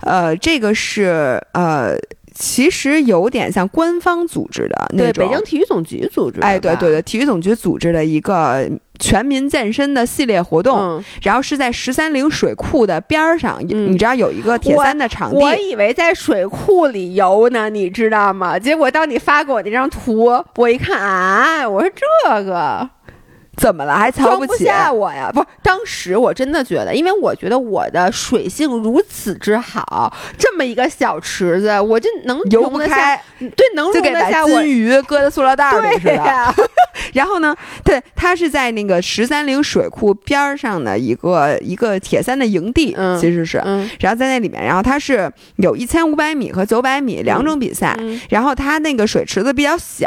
[0.00, 1.96] 呃，这个是呃，
[2.34, 8.68] 其实有点像官方组织的那种，对，北京体育总局组织，哎，对对对，体育总局组织的一个。
[9.02, 15.36] 全民健身的系列活动，然后是在十三陵水库的边儿上，你知道有一个铁三的场地。
[15.36, 18.56] 我以为在水库里游呢，你知道吗？
[18.56, 22.88] 结果当你发给我那张图，我一看啊，我说这个。
[23.62, 23.94] 怎么了？
[23.94, 25.30] 还瞧不起我呀？
[25.32, 33.20] 不是，当时我真的觉得，因为我觉得我的水性如此之好，这么一个小池子，我就能游不开。
[33.38, 36.54] 对，能容得下金鱼搁在塑料袋里似的。
[37.14, 43.58] 然后呢，对，它是在那个十三陵水库边上的一个一个铁三的营地，其实是。
[44.00, 47.96] 然后在那里面，然后它是有一千五百米和九百米两种比赛。
[48.30, 50.06] 然后它那个水池子比较小，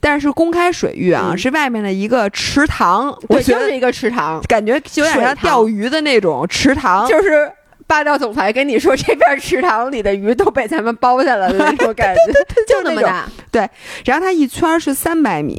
[0.00, 2.66] 但是公开水域啊，是外面的一个池。
[2.66, 2.81] 塘，
[3.28, 7.50] 我觉得是一个池塘，感觉有点像钓鱼的那种池塘，就是
[7.86, 12.32] 霸道总裁跟你说，这边池塘里的鱼都被咱们包下来了那种感觉，
[12.66, 13.26] 就那么大。
[13.50, 13.68] 对，
[14.06, 15.58] 然后它一圈是三百米，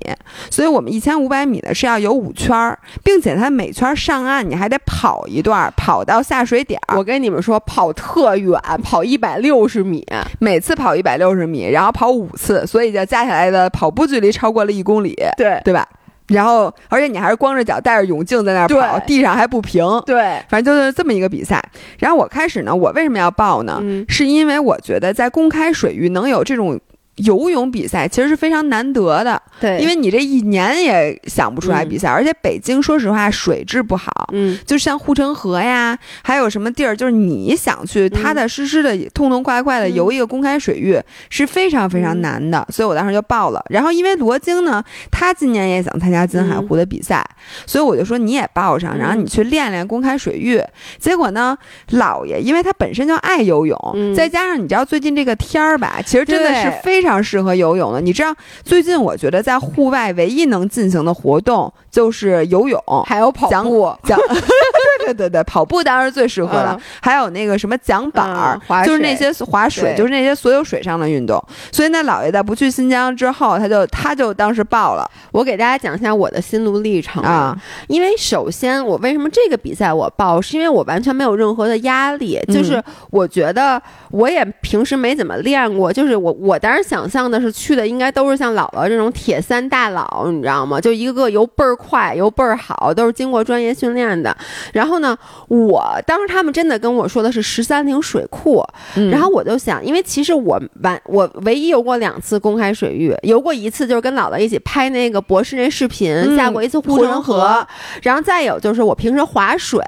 [0.50, 6.80] 所以我们一千五百米呢是要有五圈，并且它每圈上岸你还得跑一段，跑到下水点。
[6.96, 10.04] 我跟你们说，跑特远，跑一百六十米，
[10.40, 15.88] 每次跑一百六十米，然后跑五次，所以就加起来的跑步距离超过了一公里，对对吧？
[16.28, 19.84] 然后，而且你还是光着脚，戴着泳镜在那儿跑，地上还不平。
[20.06, 21.64] 对，反正就是这么一个比赛。
[22.00, 23.82] 然后我开始呢，我为什么要报呢？
[24.08, 26.80] 是因为我觉得在公开水域能有这种。
[27.18, 41.00] 游泳比赛其实是非常难得的，对，因为你这一年也想不出来比赛，而且北京说实话水质不好，嗯，就像护城河呀，还有什么地儿，就是你想去踏踏实实的、痛痛快快的游一个公开水域
[41.30, 43.64] 是非常非常难的，所以我当时就报了。
[43.70, 47.24] 然后因为罗京呢，他今年也想参加金海湖的比赛，
[47.68, 50.60] 所以我就说你也报上，然后你去练练公开水域。
[50.98, 51.56] 结果呢，
[51.92, 57.03] 姥爷因为他本身就爱游泳，再加上你知道最近这个天儿吧，其实真的是非。
[57.04, 63.94] 非常适合游泳的，你知道，最近我觉得在户外唯一能进行的活动就是游泳，还有跑步。
[64.04, 64.18] 讲，
[65.04, 71.44] 对对对对，跑步当然是最适合的，还有那个什么桨板儿，就是那些划水，就是那些所有水上的运动。
[71.74, 75.06] 所以那姥爷在不去新疆之后，他就他就当时报了。
[75.34, 77.54] 我给大家讲一下我的心路历程啊，
[77.88, 86.82] 因为首先我为什么这个比赛我报，是因为我完全没有任何的压力，就是我觉得我也平时没怎么练过，就是我我当时。
[86.84, 90.80] 想象的是去的应该都是像姥姥这种铁三大佬，你知道吗？
[90.80, 94.36] 就一个个游倍儿快，游倍儿好，都是经过专业训练的。
[94.74, 98.64] 然后呢，我当时他们真的跟我说的是十三陵水库，
[99.12, 107.68] 然后我就想，因为其实我完我唯一游过两次公开水域，游过一次就是跟姥姥一起拍那个博士那视频，下过一次护城河。
[108.04, 109.82] 然后再有就是我平时划水，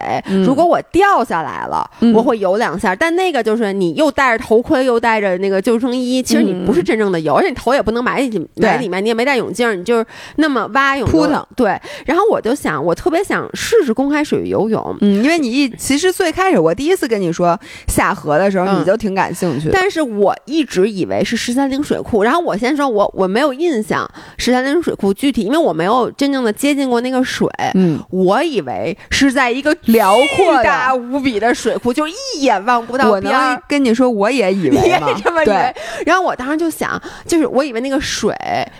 [0.43, 6.94] 如果我掉下来了，我会游两下，但那个就是你又戴着头盔又戴着那个救生衣，其实你不是真。
[6.95, 10.05] 真正的游，而且你头也不能埋进去，埋里面，你也没戴泳镜，你就是
[10.37, 11.45] 那么蛙泳扑腾。
[11.55, 19.69] 对，然后我就想，我特别想试试公开水域游泳，嗯，因为你一其实最开始我第一次跟你说下河的时候，你就挺感兴趣。
[19.73, 27.49] 但是我一直以为是十三陵水库，然后我先说，我我没有印象十三陵水库具体，因为我没有真正的接近过那个水。
[27.73, 33.33] 嗯，我以为是在一个辽阔大无比的水库，就一眼望不到边。
[33.33, 35.75] 我能跟你说，我也以为，你也这么以为。
[36.05, 36.84] 然后我当时就想，
[37.25, 38.35] 就是我以为那个水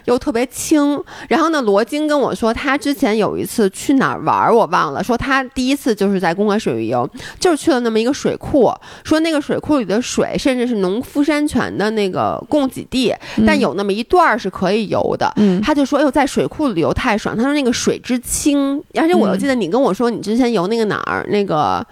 [0.06, 1.02] 又特别清。
[1.30, 5.04] 然后呢，罗京跟我说，他之前有一次去哪儿玩，我忘了。
[5.04, 8.72] 说他第一次就是在公海水域游，就是去了那么一个水库。
[9.04, 13.14] 说那个水库里的水，甚至是农夫山泉的那个供给地，
[13.46, 15.32] 但有那么一段是可以游的。
[15.38, 21.86] 嗯，他就说：“哎呦，在水库里游太爽。”他说那个水之清，而且我又记得你跟我说，你之前游那个哪儿，那个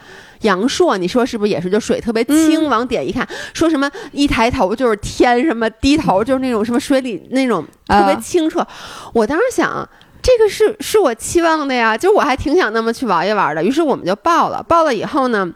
[0.44, 2.70] 阳朔，你说是不是也是就水特别清？
[2.70, 8.66] 往底下一看，说什么一抬头就是天，什么低头就是那种什么水里那种特别清澈。
[9.14, 9.86] 我当时想。
[10.26, 13.62] 这个是是我期望的呀，就我还挺想那么去玩一玩的。
[13.62, 15.52] 于是我们就报了，报了以后呢，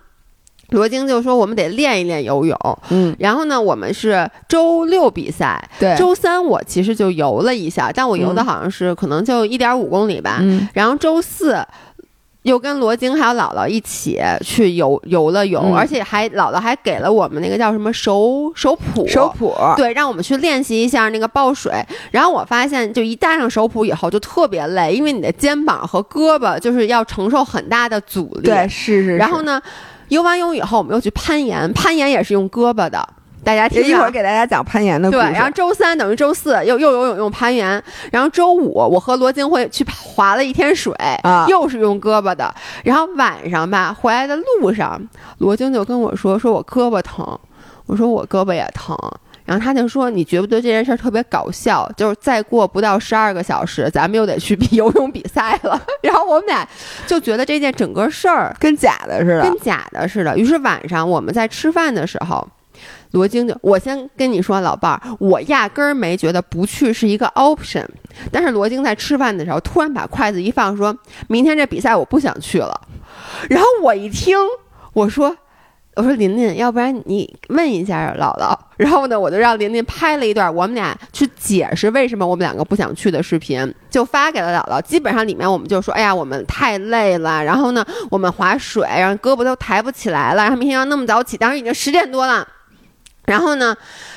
[0.72, 2.80] 罗京就说我们得练一练游泳。
[2.90, 10.40] 嗯，然后呢，我们是周六比赛，对，周三我其实就游了一下，但我游的好像是可能就一点五公里吧。
[10.42, 11.66] 嗯，然后周四。
[12.48, 21.74] 又跟罗京还有姥姥一起去游游了泳，而且还姥姥还给了我们那个叫什么手手谱手谱，对，让我们去练习一下那个抱水。
[22.10, 28.44] 然后我发现，就一戴上手谱以后就特别累，因为你的肩膀和胳膊就是要承受很大的阻力。
[28.44, 29.18] 对，是是。
[29.18, 29.62] 然后呢，
[30.08, 33.06] 游完泳以后，我们又去攀岩，攀岩也是用胳膊的。
[33.48, 35.24] 大家听一会儿给大家讲攀岩的故事。
[35.24, 37.82] 对，然后周三等于周四又又游泳又攀岩，
[38.12, 40.94] 然后周五我和罗京会去划了一天水，
[41.24, 42.54] 啊，又是用胳膊的。
[42.84, 45.02] 然后晚上吧，回来的路上，
[45.38, 47.26] 罗京就跟我说，说我胳膊疼，
[47.86, 48.98] 我说我胳膊也疼。
[49.46, 51.90] 然后他就说，你觉不觉得这件事儿特别搞笑？
[51.96, 55.82] 就是再过不到十二个小时，咱们又得去比游泳比赛了。
[56.04, 56.68] 然后我们俩
[57.06, 60.38] 就觉得这件整个事儿跟假的似的，跟假的似的。
[60.38, 62.46] 于是晚上我们在吃饭的时候。
[63.18, 67.84] 罗京就，我先跟你说，老伴儿，我压根儿没觉得不去是一个 option。
[68.32, 70.96] 但是罗京在吃饭的时候，突然把筷子一放，说
[71.28, 72.80] 明天这比赛我不想去了。
[73.50, 74.38] 然后我一听，
[74.94, 75.36] 我说，
[75.96, 78.56] 我说琳琳，要不然你问一下姥姥。
[78.78, 84.80] 然后呢，我就让琳琳拍了一段我们俩去解释为什么我们两个不想去的视频，就发给了姥姥。
[84.80, 92.48] 基本上里面我们就说，哎呀，我们太累了，然后呢，我们划水，然后胳膊都抬不起来了，然后明天要那么早起，当时已经十点多了。
[93.28, 93.76] 然后呢，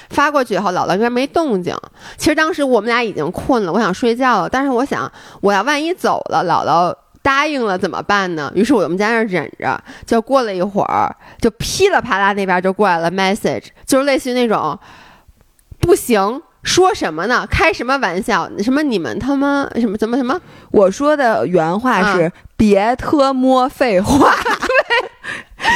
[0.09, 1.77] 发过去以后，姥姥那边没动静。
[2.17, 4.49] 其实当时我们俩已经困了，我想睡觉了。
[4.49, 5.11] 但是我想，
[5.43, 8.51] 我要万一走了，姥姥答应了怎么办呢？
[8.55, 9.79] 于是我们在那忍着。
[10.07, 14.79] 就过了一会儿，就噼里啪啦那边就过来了 message，就是类似于那种，
[15.81, 17.47] 不行，说什么呢？
[17.51, 18.49] 开什么玩笑？
[18.63, 20.41] 什么你们他妈什么怎么什么？
[20.71, 22.31] 我说的原话是
[22.61, 24.37] 别特么废话。
[24.61, 25.09] 对。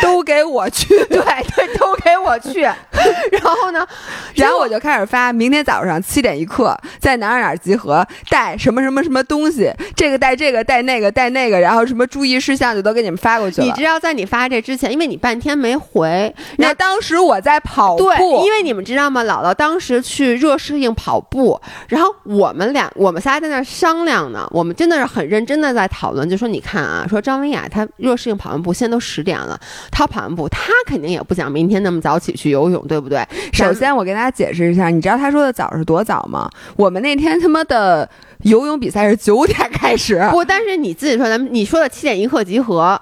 [0.00, 2.62] 都给我去，对对，都给我去。
[2.62, 3.86] 然后呢，
[4.34, 13.66] 然后我就开始发，明天早上七点一刻在哪儿哪儿集合，带什么什么什么东西，这个带这个带那个带那个，然后什么注意事项就都给你们发过去了。
[13.66, 19.22] 你知道，在你发这之前，因为你半天没回，那当时我在跑步，因为你们知道吗？
[19.22, 29.58] 姥姥当时去热适应跑步，然后我们俩我们仨在那商量呢，我们真的是很认真的在讨论，就说你看啊，说张文雅她若适应跑完步，现在都十点了。
[29.90, 33.26] 她跑完步，她肯定也不想明天那么早起去游泳，对不对？
[33.52, 36.50] 首先，我给大家解释一下，你知道他说的早是多早吗？
[36.76, 38.08] 我们那天他妈的
[38.42, 40.26] 游泳比赛是九点开始。
[40.30, 43.00] 不，但是你自己说，咱们你说的七点一刻集合，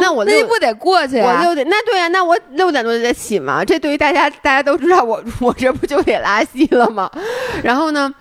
[0.00, 1.18] 那我那你不得过去？
[1.20, 3.64] 我六点，那对呀，那我六点多就得起嘛。
[3.64, 7.10] 这对于大家，大家都知道，我 我这不就得拉稀了吗？
[7.62, 8.12] 然后呢？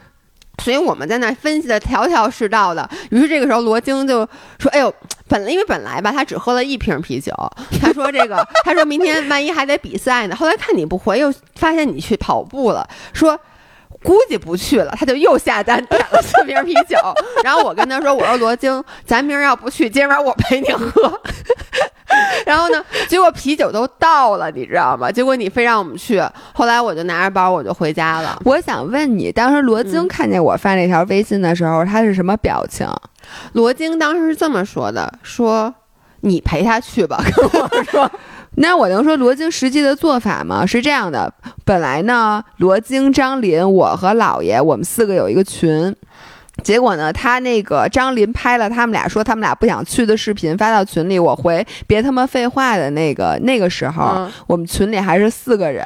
[0.59, 2.87] 所以我们在那分析的条条是道的。
[3.11, 4.27] 于是这个时候，罗京就
[4.59, 4.93] 说：“哎呦，
[5.27, 7.33] 本来因为本来吧，他只喝了一瓶啤酒。
[7.81, 10.35] 他说这个， 他说明天万一还得比赛呢。
[10.35, 13.39] 后来看你不回，又发现你去跑步了，说
[14.03, 14.93] 估计不去了。
[14.97, 16.97] 他就又下单点了四瓶啤酒。
[17.43, 21.21] 然后我跟他说：我说罗京，咱明儿要不去，今晚我陪你喝。”
[22.45, 22.83] 然后呢？
[23.07, 25.11] 结果啤酒都倒了，你知道吗？
[25.11, 26.21] 结果你非让我们去，
[26.53, 28.39] 后来我就拿着包我就回家了。
[28.45, 32.87] 我想问你，当时罗京看见我发那条微信的时候，他是什么表情？
[33.53, 35.73] 罗京当时是这么说的：“说
[36.21, 37.21] 你陪他去吧。
[37.51, 38.11] ”跟我说，
[38.55, 40.65] 那我能说罗京实际的做法吗？
[40.65, 41.31] 是这样的，
[41.63, 45.95] 本来呢，罗京、张林、我和姥爷，我们四个有一个群。
[46.69, 55.83] 结果呢，他那个张林拍了他们俩说他们俩不想去的视频发到群里，我回别他妈废话的那个那个时候，我们群里还是四个人。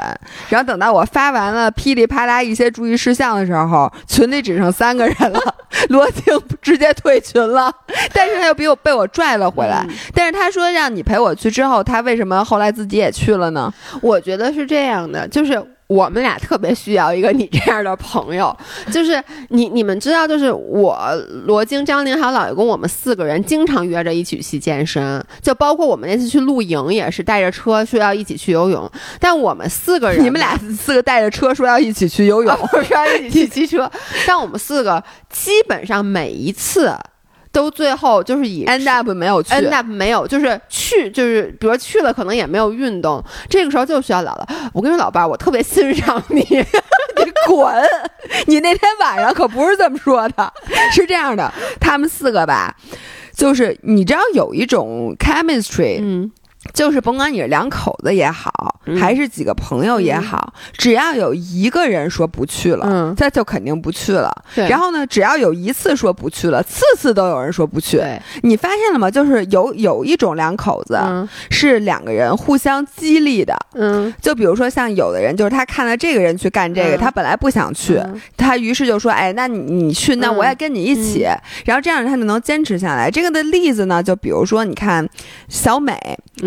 [0.49, 5.39] 然后等到我发完了噼里啪啦一些注意事项的时候，群里只剩三个人了。
[5.88, 7.73] 罗婷直接退群了，
[8.11, 9.88] 但是他又比我被我拽了回来。
[10.13, 13.73] 但是他说让你陪我去之后，他为什么后来自己也去了呢？
[14.01, 15.65] 我觉得是这样的，就是。
[15.88, 18.55] 我们俩特别需要一个你这样的朋友，
[18.91, 20.97] 就是你你们知道，就是我
[21.45, 33.91] 罗京、张琳还有老爷公，我们四个人经常约着一起去健身，就包括我们那次去露营也是带着车说要一起去游泳，但我们四个人，你们俩四个带着车说要一起去游泳， 说要一起去骑车，
[34.25, 36.97] 但我们四个基本上每一次。
[37.53, 43.23] 都最后就是以 end up 没有去，end up 没有，就是去，就是比如去了，可能也没有运动。
[43.47, 44.45] 这个时候就需要姥姥。
[44.73, 47.73] 我跟你说，老伴儿，我特别欣赏你，你滚！
[48.47, 50.51] 你那天晚上可不是这么说的，
[50.91, 52.75] 是这样的，他们四个吧，
[53.35, 56.31] 就是你知道有一种 chemistry，嗯。
[56.73, 64.29] 就是甭管你是两口子也好，还是几个朋友也好，只要有一个人说不去了，他就肯定不去了。
[64.55, 68.01] 然后呢，只要有一次说不去了，次次都有人说不去。
[68.41, 69.09] 你发现了吗？
[69.09, 70.99] 就是有有一种两口子
[71.49, 73.55] 是两个人互相激励的。
[73.75, 78.01] 嗯，就比如说像有的人，就是他看到这个人去干这个，他本来不想去，
[78.36, 81.25] 他于是就说：“哎，那你你去，那我也跟你一起。”
[81.65, 83.09] 然后这样他就能坚持下来。
[83.09, 85.07] 这个的例子呢，就比如说你看
[85.47, 85.97] 小美。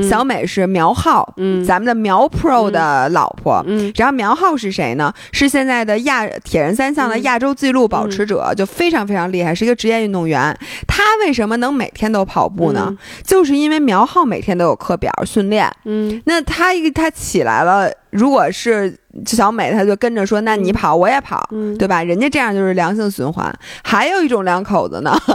[0.03, 5.13] 小美是苗浩，嗯，咱们的苗 Pro 的老婆，嗯，然后苗浩是谁呢？
[5.33, 10.57] 是现在的亚铁人三项的亚洲纪录保持者，就非常非常厉害，是一个职业运动员。
[10.87, 12.97] 他为什么能每天都跑步呢？
[13.25, 18.97] 就是因为苗浩每天都有课表训练，嗯，那他一他起来了，如果是
[19.27, 21.49] 小美，他就跟着说，那你跑我也跑，
[21.79, 22.03] 对吧？
[22.03, 23.53] 人家这样就是良性循环。
[23.83, 25.17] 还有一种两口子呢。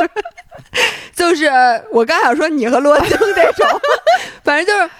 [1.14, 1.50] 就是
[1.92, 3.66] 我刚想说你和罗京这种，
[4.42, 4.90] 反正就是，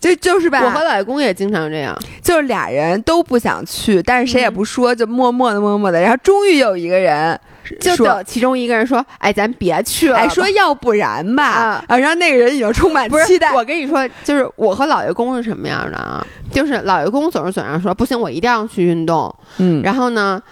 [0.00, 0.62] 就就是吧。
[0.64, 6.00] 我和老公也经常这样，就是俩人都不想去，但是谁也不说，就默默的默默的。
[6.00, 7.38] 然后终于有一个人，
[7.78, 11.84] 就等其中一个人说：“哎，咱别去了。”哎，说要不然吧。
[11.86, 13.52] 啊，然后那个人已经充满期待。
[13.52, 16.26] 我跟你说，就是我和老爷公是什么样的啊？
[16.50, 19.32] 就是老爷公总是嘴上说不行，我一定要去运动。
[19.58, 20.42] 嗯，然后呢，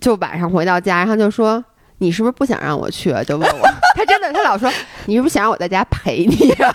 [0.00, 1.64] 就晚上回到家，然后就说。
[1.98, 3.14] 你是不是不想让我去？
[3.26, 4.70] 就问我， 他真的，他老说
[5.06, 6.74] 你是不是想让我在家陪你啊？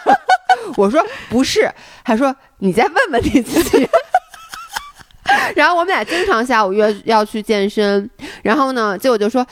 [0.77, 1.69] 我说不是，
[2.03, 3.87] 他说你再问问你自己。
[5.55, 8.09] 然后我们俩经常下午约要去健身，
[8.41, 9.45] 然后呢，结果就说，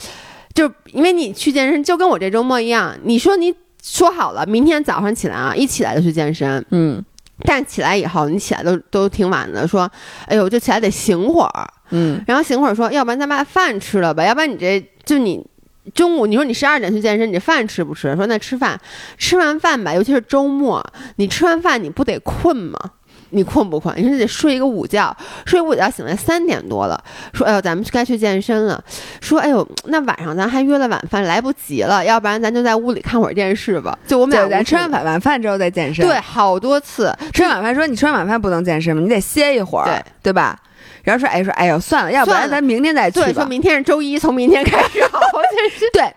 [0.52, 7.00] 就因为你去健身就跟我这周末一样，你说你说好了明天早上起来啊，一起来就去健身，嗯，
[7.44, 9.88] 但起来以后你起来都都挺晚的，说，
[10.26, 15.46] 哎呦，就起来得醒会儿，嗯，然后醒会儿说，要不然咱把饭吃了吧，要不然你这就你。
[15.94, 18.14] 中午你说你十二点去健身，你这饭吃不吃？
[18.16, 18.78] 说那吃饭，
[19.16, 20.84] 吃完饭吧，尤其是周末，
[21.16, 22.78] 你吃完饭你不得困吗？
[23.30, 23.94] 你困不困？
[23.98, 25.14] 你说你得睡一个午觉，
[25.44, 26.98] 睡午觉醒来三点多了，
[27.34, 28.82] 说哎呦咱们该去健身了。
[29.20, 33.98] 说哎呦那晚上咱还约了晚饭，来不及了，要不然咱就在屋里看会儿电视吧。
[34.06, 36.06] 就我们俩咱吃完晚晚饭之后再健身。
[36.06, 39.02] 对，好多次吃完晚饭说你吃完晚饭不能健身吗？
[39.02, 40.58] 你得歇一会儿，对对吧？
[41.08, 43.32] 然后说，哎，说，哎呦，算了，要不然咱明天再去吧。
[43.32, 45.00] 说明天是周一，从明天开始。
[45.92, 46.12] 对，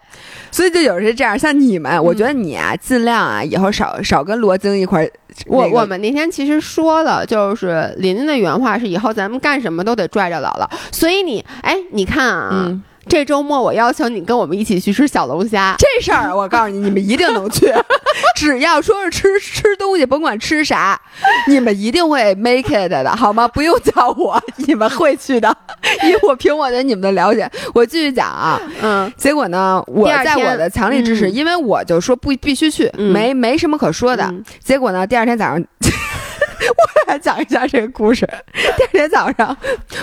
[0.51, 5.09] 所以就有时这样，像你们，我觉得你啊，尽量啊，以后少少跟罗京一块儿。
[5.47, 10.69] 我我们那天其实说了，就是琳琳的原话是，以后咱们干什么都得拽着姥姥。
[10.91, 12.77] 所以你，哎，你看啊。
[13.07, 15.75] 这周末我要求你跟我们一起去吃小龙虾。
[15.77, 17.73] 这事儿我告诉你，你们一定能去。
[18.35, 20.99] 只要说是吃吃东西，甭管吃啥，
[21.47, 23.47] 你们一定会 make it 的，好吗？
[23.47, 25.55] 不用叫我，你们会去的。
[26.03, 28.59] 因为我凭我对你们的了解，我继续讲啊。
[28.81, 29.11] 嗯。
[29.17, 34.33] 结果呢，我在我的强力支持，因为我就说不必须去，没没什么可说的。
[34.63, 35.63] 结果呢，第二天早上。
[36.67, 38.27] 我来讲一下这个故事。
[38.77, 39.55] 第二天早上，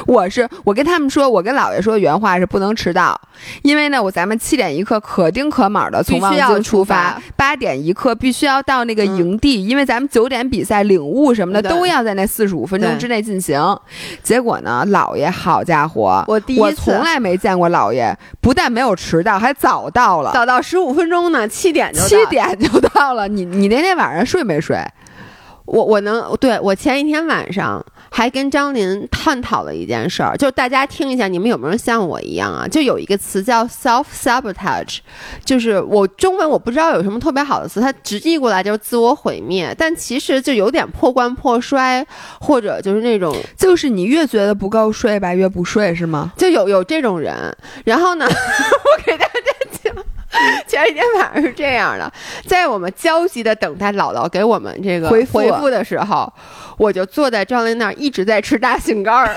[0.06, 3.18] 我是我跟他们说，我跟姥爷说的原话是不能迟到，
[3.62, 13.58] 因为呢，我咱们七点一刻可丁可卯的从望京出发，八点一刻必须要到那个营地，因为咱们九点比赛领悟什么的都要在那四十五分钟之内进行。
[14.22, 23.28] 结果呢，姥爷好家伙，我第一我从来没见过姥爷，不但没有迟到，还早到了，早到十五分钟呢，七点就七点就到了。
[23.28, 24.76] 你你那天晚上睡没睡？
[25.68, 32.66] 我我能对我前一天晚上还跟张琳探讨了一件事儿，就大家听一下，你们有没有像我一样啊？
[32.66, 34.98] 就有一个词叫 self sabotage，
[35.44, 42.04] 就是我中文我不知道有什么特别好的词，它直译过来就是自我毁灭，但其实就有点破罐破摔，
[42.40, 46.32] 或者就是那种，就是你越觉得不够睡吧，越不睡是吗？
[46.38, 47.54] 就有有这种人，
[47.84, 49.57] 然后呢， 我给大家讲。
[50.66, 52.12] 前一天晚上是这样的，
[52.46, 56.32] 在我们焦急的等待姥姥给我们这个回复的时候，
[56.76, 59.34] 我就坐在张琳那儿一直在吃大杏干儿，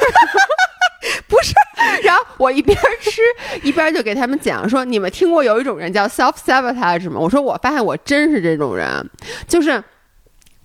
[1.28, 1.54] 不是，
[2.04, 3.22] 然后我一边吃
[3.64, 7.20] 一边就给他们讲说，你们听过有一种人叫 self sabotage 吗？
[7.20, 9.10] 我说我发现我真是这种人，
[9.48, 9.84] 就是。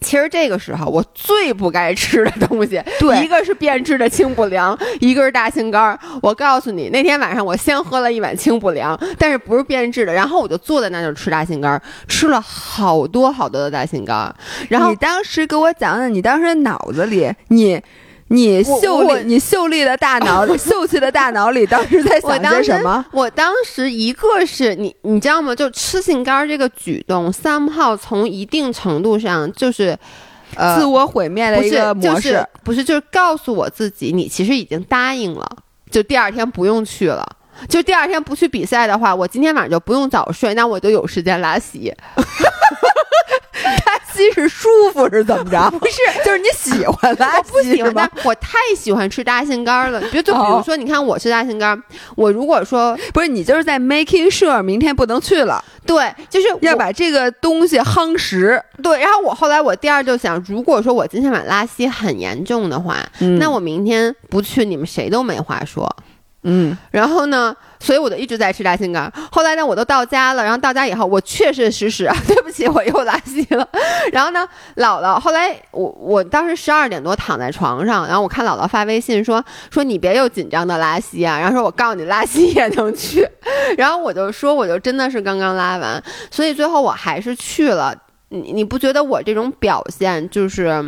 [0.00, 5.98] 其实这个时候，我最不该吃的东西， 对，一个是变质的清补凉，一个是大杏干儿。
[6.22, 14.34] 我告诉你，那天晚上我先喝了一碗清补凉，但是不是变质的，然后我就坐在那就吃大杏干儿，吃了好多好多的大杏干儿。
[14.68, 17.80] 然后你当时给我讲讲，你当时脑子里你。
[18.28, 23.04] 你秀丽，你秀丽的大脑， 秀气的大脑里当时在想些什么？
[23.12, 25.54] 我当时一个是你，你知道吗？
[25.54, 29.96] 就吃杏干这个举动，somehow 从一定程度上就是，
[30.56, 35.46] 呃，自我毁灭的一个模式，不是，就是告诉我自己，你其实已经答应了，
[35.90, 37.24] 就第二天不用去了，
[37.68, 41.94] 就第二天不去比赛的话，我今天晚上就不用早睡，那我就有时间拉稀。
[44.16, 45.70] 拉稀是舒服是怎么着？
[45.78, 45.94] 不是，
[46.24, 48.10] 就是你喜欢拉稀，不喜欢。
[48.24, 50.00] 我太喜欢吃大杏干了。
[50.08, 51.80] 就就比如说，你看我吃大杏干，
[52.16, 55.62] 我如果说不是你，就是在 making sure 明天不能去了。
[55.84, 58.60] 对，就是要把这个东西夯实。
[58.82, 62.96] 对，然后我后来我第二就想，如果说我今天晚上拉稀很严重的话，
[63.38, 65.94] 那我明天不去，你们谁都没话说。
[66.46, 67.54] 嗯，然后呢？
[67.78, 69.12] 所以我就一直在吃大杏干。
[69.30, 70.42] 后来呢，我都到家了。
[70.42, 73.68] 然后到家以后，我确确实实啊，对不起，我又拉稀了。
[74.10, 81.38] 然后呢，姥姥后来我我当时十二点多躺在床上，然后我看姥姥发微信说说你别又紧张的拉稀啊。
[81.38, 83.28] 然后说我告诉你，拉稀也能去。
[83.76, 87.94] 然后我就说我就真的是刚刚拉完，所以最后我还是去了。
[88.30, 90.82] 你你不觉得我这种表现就是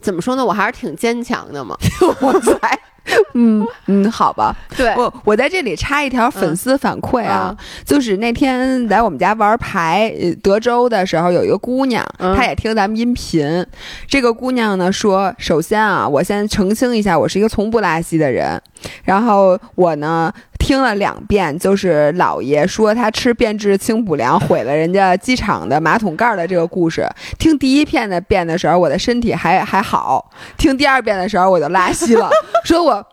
[0.00, 0.44] 怎么说呢？
[0.44, 1.74] 我还是挺坚强的嘛？
[2.20, 2.78] 我才。
[3.34, 4.54] 嗯嗯，好吧。
[4.76, 13.66] 对，我我在这里插一条粉丝反馈啊，就是那天来我们家玩牌，德州的时候有一个姑娘，她也听咱们音频。
[14.06, 18.60] 这个姑娘呢说，首先啊，我先澄清一下，我是一个从不拉稀的人。
[19.04, 20.32] 然后我呢
[20.72, 27.06] 听了两遍，就是姥爷说他吃变质清补凉毁了人家机场的马桶盖的这个故事。
[27.38, 30.18] 听第一遍的遍的时候，我的身体还还好；
[30.56, 32.30] 听第二遍的时候，我就拉稀了。
[32.64, 33.06] 说我。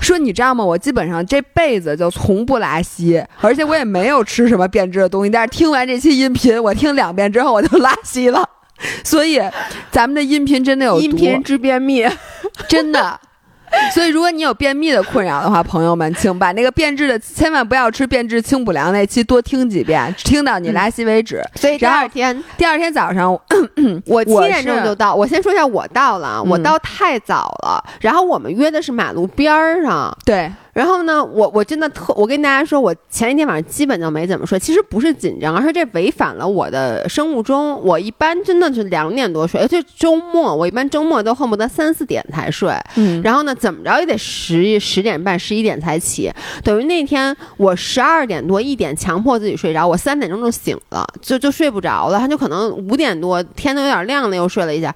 [0.00, 0.64] 说你知道吗？
[0.64, 5.28] 我基本上这辈子就从不拉稀，而且我也没有吃什么变质的东西。
[5.30, 8.42] 但是听完这期音频，我听两遍之后我就拉稀了。
[9.04, 9.38] 所以，
[9.90, 12.06] 咱们的音频真的有音频治便秘，
[12.68, 13.20] 真的。
[13.92, 21.42] 所以，如果你有便秘的困扰的话，朋友们，请把那个变质的，千万不要吃变质清补凉那期多听几遍，听到你拉稀为止。
[21.54, 23.32] 所以第二天，第二天早上，
[24.06, 25.14] 我七点钟就到。
[25.14, 27.82] 我先说一下，我到了，我到太早了。
[28.00, 30.50] 然后我们约的是马路边儿上，对。
[30.76, 34.58] 然后呢，我我真的特，我跟大家说，我前一天晚上基本就没怎么睡。
[34.58, 37.82] 其实不是紧张，而是这违反了我的生物钟。
[37.82, 42.70] 我一般真的是两点多睡，而且周末，我一般周末都恨不得三四点才睡。
[42.96, 46.30] 嗯，然后呢，怎么着也得十十点半、十一点才起。
[46.62, 52.18] 等于那天我十二点多一点强迫自己睡着，我三点钟就醒了，就就睡不着了。
[52.18, 54.94] 他就可能五点多天都有点亮了，又睡了一下。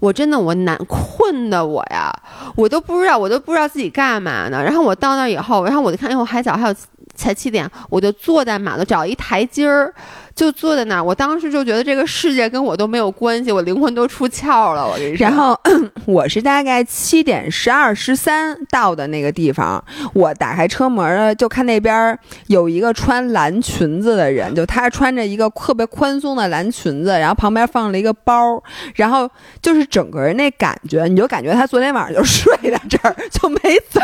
[0.00, 2.10] 我真的我难困的我呀，
[2.56, 4.62] 我都不知道我都不知道自己干嘛呢。
[4.62, 6.74] 然后我到那以后，然后我就看，哎，我还早，还有
[7.14, 9.94] 才七点，我就坐在马路找一台阶儿。
[10.40, 14.88] 就坐在那儿，我当时就觉得这个世界跟我都没有关系，我灵魂都出窍了。
[14.88, 15.54] 我跟你说，然后
[16.06, 19.84] 我是大概七点十二十三到的那个地方，
[20.14, 28.62] 我打开车门就看那边有一个穿蓝裙子的人，就他穿着一个特别宽松的蓝裙子，然后旁边放了一个包，
[28.94, 29.28] 然后
[29.60, 33.58] 就是整个人那感觉，你就感觉他昨天晚上就 睡在这儿就没
[33.90, 34.00] 走，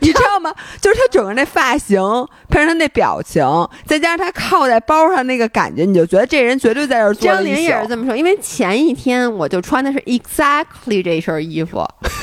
[0.00, 0.52] 你知道吗？
[0.80, 2.00] 就是他整个那发型
[2.48, 3.44] 配上他那表情，
[3.86, 5.59] 再加上他靠在包上那个感。
[5.60, 7.30] 感觉你就觉得这人绝对在这儿做。
[7.30, 11.78] 张琳也是这么说，因为前一天我就穿的是 exactly 这身衣服，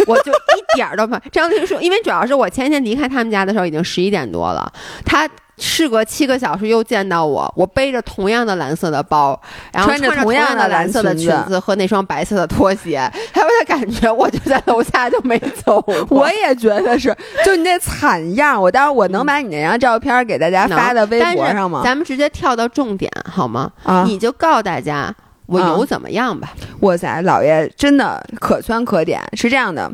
[0.07, 1.15] 我就一点都不。
[1.31, 4.71] 张琳说，因为主要是我前一天离开他们家的时候已经十一点多了，
[5.05, 5.29] 他。
[5.57, 9.39] 事隔七个小时又见到我，我背着同样的蓝色的包，
[9.73, 12.99] 然后穿着同样的蓝色的裙子和那双白色的拖鞋，
[13.33, 15.83] 还有点感觉我就在楼下就没走。
[16.09, 21.81] 我也觉得是，就你那惨样，我待会儿我能把你那张照片给大家发在微博上吗？
[21.83, 23.71] 咱们直接跳到重点好吗？
[23.83, 25.13] 啊，你就告诉大家
[25.47, 26.49] 我有怎么样吧。
[26.81, 29.21] 哇塞，老爷真的可圈可点。
[29.33, 29.91] 是这样的。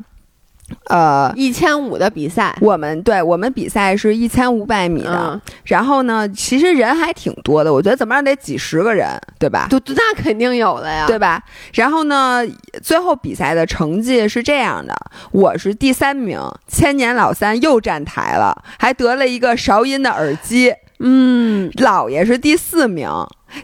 [0.88, 9.10] 呃，一千五的比赛，我们对我们比赛是一千五百米的，然后呢，其实人还挺多的，我觉得怎么样得几十个人，
[9.40, 9.68] 对吧？
[9.70, 11.42] 都那肯定有的呀，对吧？
[11.74, 12.42] 然后呢，
[12.82, 14.96] 最后比赛的成绩是这样的，
[15.32, 23.10] 我是第三名，千年老三又站台了，还得了一个韶音的耳机，嗯，老爷是第四名。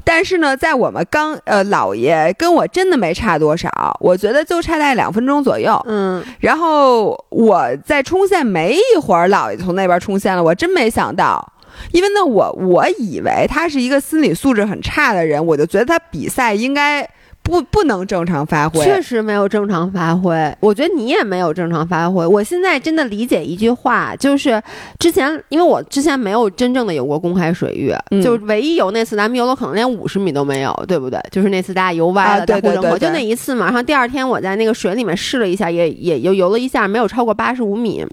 [0.04, 3.70] 但是呢，在我们刚呃，姥爷跟我真的没差多少，
[4.00, 5.80] 我觉得就差在两分钟左右。
[5.88, 11.54] 嗯，然后我在冲线没一会儿，姥爷从那边冲线了，我真没想到，
[11.92, 17.10] 因为呢，我我以为他是一个心理素质很差的人，我就觉得他比赛应该。
[17.50, 18.80] 不，不能正常发挥。
[18.84, 22.26] 确实没有正常发挥，我觉得你也没有正常发挥。
[22.26, 24.62] 我现在真的理解一句话，就是
[25.00, 31.20] 之前因为我之前没有真正的游过公开水域，就是唯一游那次咱们游了可能连五十米都没有，对不对？
[31.32, 33.66] 就是那次大家游歪了，对对对，就那一次嘛。
[33.66, 38.06] 然后第二天我在那个水里面试了一下，也也游游了一下，没有超过八十五米，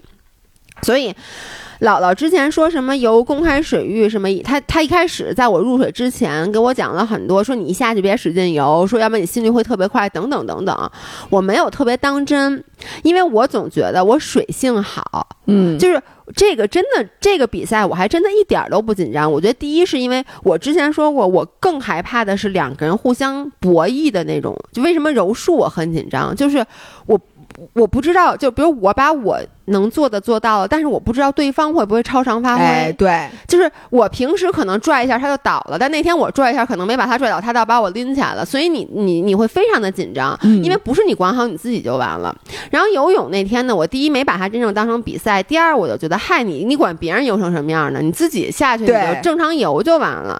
[0.81, 1.13] 所以。
[1.81, 4.27] 姥姥之前说什么游公开水域什么？
[4.43, 10.91] 他他一开始在我入水之前给我讲了很多，说你一下去别使劲游，说要不然你心率会特别快，等等等等。
[11.29, 12.63] 我没有特别当真，
[13.03, 16.01] 因为我总觉得我水性好，嗯，就是
[16.35, 19.31] 这个真的这个比赛我还真的一点儿都不紧张。
[19.31, 24.57] 我觉得第一是因为我之前说过，我更害怕的是两个人互相博弈的那种。
[24.71, 26.65] 就为什么柔术我很紧张，就是
[27.05, 27.19] 我。
[27.73, 32.93] 我不知道，就比如我把我能做的做到了，但是我不知道对方会不会超常发挥。
[32.97, 38.45] 对，就是我平时可能拽一下他就倒了，但那天我拽一下可能没把他拽倒，他倒把我拎起来了。
[38.45, 42.35] 所以你你你会非常的紧张，因为不是你管好你自己就完了。
[42.69, 47.99] 然后游泳那天呢，我第一没把它真正当成比赛，第二我就觉得害你，你管别人游成什么样呢？
[47.99, 50.39] 你自己下去你就正常游就完了。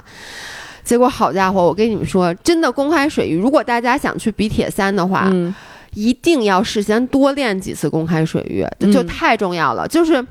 [0.84, 5.28] 结果好家伙，我跟你们说，真的公开水域，如果大家想去比铁三的话。
[5.94, 9.88] 一定要事先多练几次公开水域，就太重要了。
[9.88, 10.26] 就是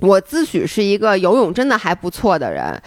[0.00, 2.80] 我自诩是一个游泳真的还不错的人，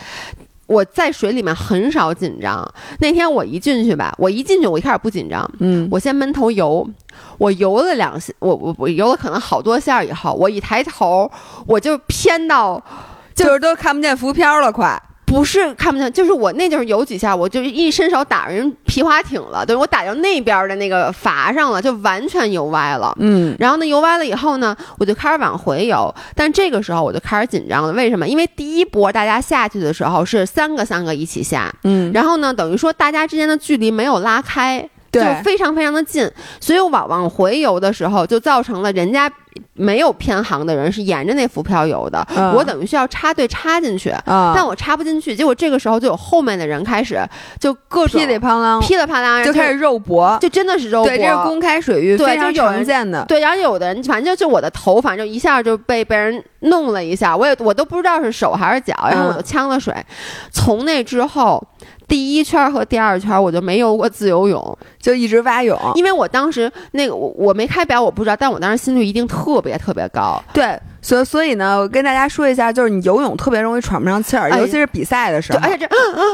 [0.68, 2.66] 我在水里面很少紧张。
[3.00, 6.90] 那天我一进去吧，我一进去我一开始不紧张，嗯，我先闷头游，
[7.38, 11.30] 我游了两下，我我我游了可能好多下以后，我一抬头
[11.68, 12.82] 我就偏到，
[13.36, 15.02] 就是都看不见浮漂了，快。
[15.32, 23.16] 不是看不见，就是我那就是游几下，我就一伸手打人皮划艇了，对我打到那边的那个筏上了，就完全游歪了。
[23.18, 27.94] 嗯，然后呢，游歪了以后呢，我就开始往回游，但这个时候我就开始紧张了。
[27.94, 28.28] 为什么？
[28.28, 34.86] 因为第一波大家下去的时候是三个三个一起下，嗯，然后呢，等于说大家之间的距离没有拉开。
[35.12, 39.30] 就非常非常的近，所以我往往回游的时候，就造成了人家
[39.74, 47.20] 没有偏航的人是沿着那浮漂游的，我等于需要插队插进去，但我插不进去，结果这个时候就有后面的人开始
[47.60, 59.94] 就各种噼里啪啦噼里啪啦就开始肉搏，就真的是肉搏，对，这是公开水域非常常见的，对，然后有的人反正就我的头，反正一下就被被人弄了一下，我也我都不知道是手还是脚，然后我就呛了水，
[60.52, 61.62] 从那之后。
[62.12, 70.78] 第一圈和第二圈我就没游过自由泳，就一直蛙泳，因为我当时那个我我没开表，我不知道，但我当时心率一定特别特别高，对。
[71.02, 75.60] 所所以呢，我跟大家说一下，就是你游泳特别容易喘不上气儿，尤其是比赛的时候。
[75.64, 75.88] 而且这，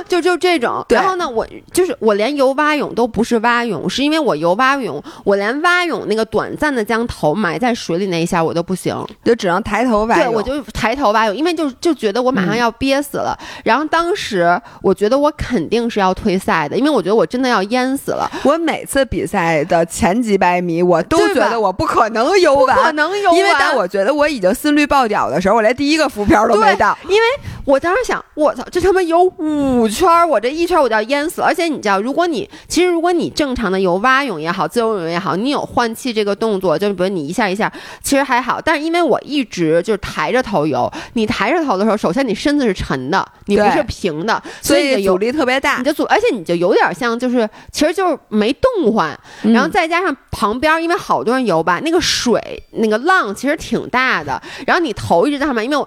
[0.09, 0.85] 就就这种。
[0.89, 8.93] 然后呢，我就是我连游蛙泳都不是蛙泳，是因为我游蛙泳，我连蛙泳那个短暂的将头埋在水里那一下我都不行，
[9.23, 10.25] 就只能抬头蛙泳。
[10.25, 13.37] 对，我就抬头蛙泳，因为就就觉得我马上要憋死了。
[13.63, 18.29] 然后当时我觉得我肯定是要退赛的，因为我觉得我真的要淹死了。
[18.43, 24.56] 我每次比赛的前几百米，我都觉得我不可能游完，不可能游完，因为但我觉得我已经。
[24.57, 27.21] 心率爆表的时候，我连第一个浮漂都没到，因为
[27.63, 31.41] 我当时想，我操，这他妈游五圈，我这一圈我就要淹死。
[31.41, 38.59] 而且你知道，如果你其实如果你正常的游蛙泳也好，自由泳也好，你有换气这个动作，就比如你一下一下，其实还好。
[38.59, 54.41] 但是因为我一直就是抬着头游，你抬着头的时候，首先你身子是沉的，你不是平的，所以阻力特别大，你就阻，而且你就有点像就是，其实就是没动换，然后再加上旁边因为好多人游吧，那个水那个浪其实挺大的。
[54.65, 55.85] 然后你头一直在上面，因为我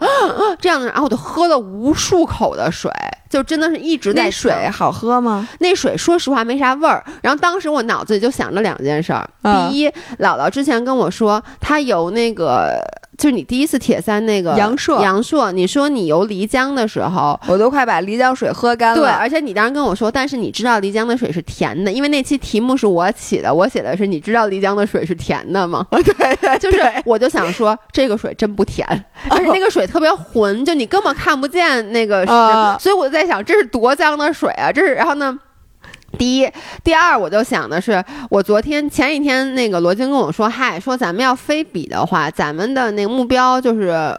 [0.60, 2.90] 这样的，然后我就喝了无数口的水，
[3.28, 5.46] 就真的是一直在水好喝吗？
[5.60, 7.04] 那水说实话没啥味儿。
[7.22, 9.88] 然后当时我脑子里就想着两件事儿，第一，
[10.18, 12.78] 姥姥之前跟我说她游那个。
[13.18, 18.98] 就是你第一次铁三那个杨硕，杨硕，你说你游漓江的时候，我都快把漓江水喝干了。
[18.98, 25.86] 对，而且你当时跟我说，但是你知道漓江的水是甜的，因为那期题目是我起的，我写的是你知道漓江的水是甜的吗？
[25.92, 28.86] 对，就是我就想说这个水真不甜，
[29.28, 32.26] 而 且那个水特别浑，就你根本看不见那个，
[32.78, 34.70] 所以我就在想这是多脏的水啊！
[34.72, 35.38] 这是然后呢？
[36.18, 36.50] 第一，
[36.82, 44.16] 第二，我就想的是，我昨天前几天那个罗京跟我说，嗨，说咱们要非比的话，咱们的那个目标就是。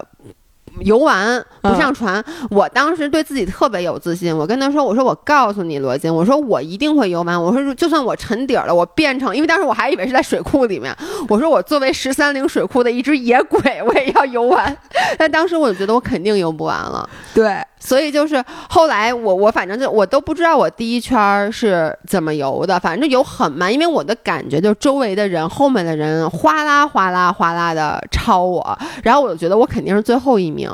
[0.81, 4.35] 游玩不上船，我当时对自己特别有自信。
[4.35, 7.41] 我跟他说：“我说我告诉你，罗金，我说我一定会游完。
[7.41, 9.35] 我说就算我沉底了，我变成……
[9.35, 10.95] 因为当时我还以为是在水库里面。
[11.29, 14.75] 我说我作为十三陵水库的一只野鬼，我也要游完。
[15.17, 17.09] 但当时我就觉得我肯定游不完了。
[17.33, 30.69] 对。”所以就是后来我我反正就我都不知道我第一圈是怎么游的，反正游很慢，因为我的感觉就周围的人后面的人哗啦哗啦哗啦的超我，然后我就觉得我肯定是最后一名。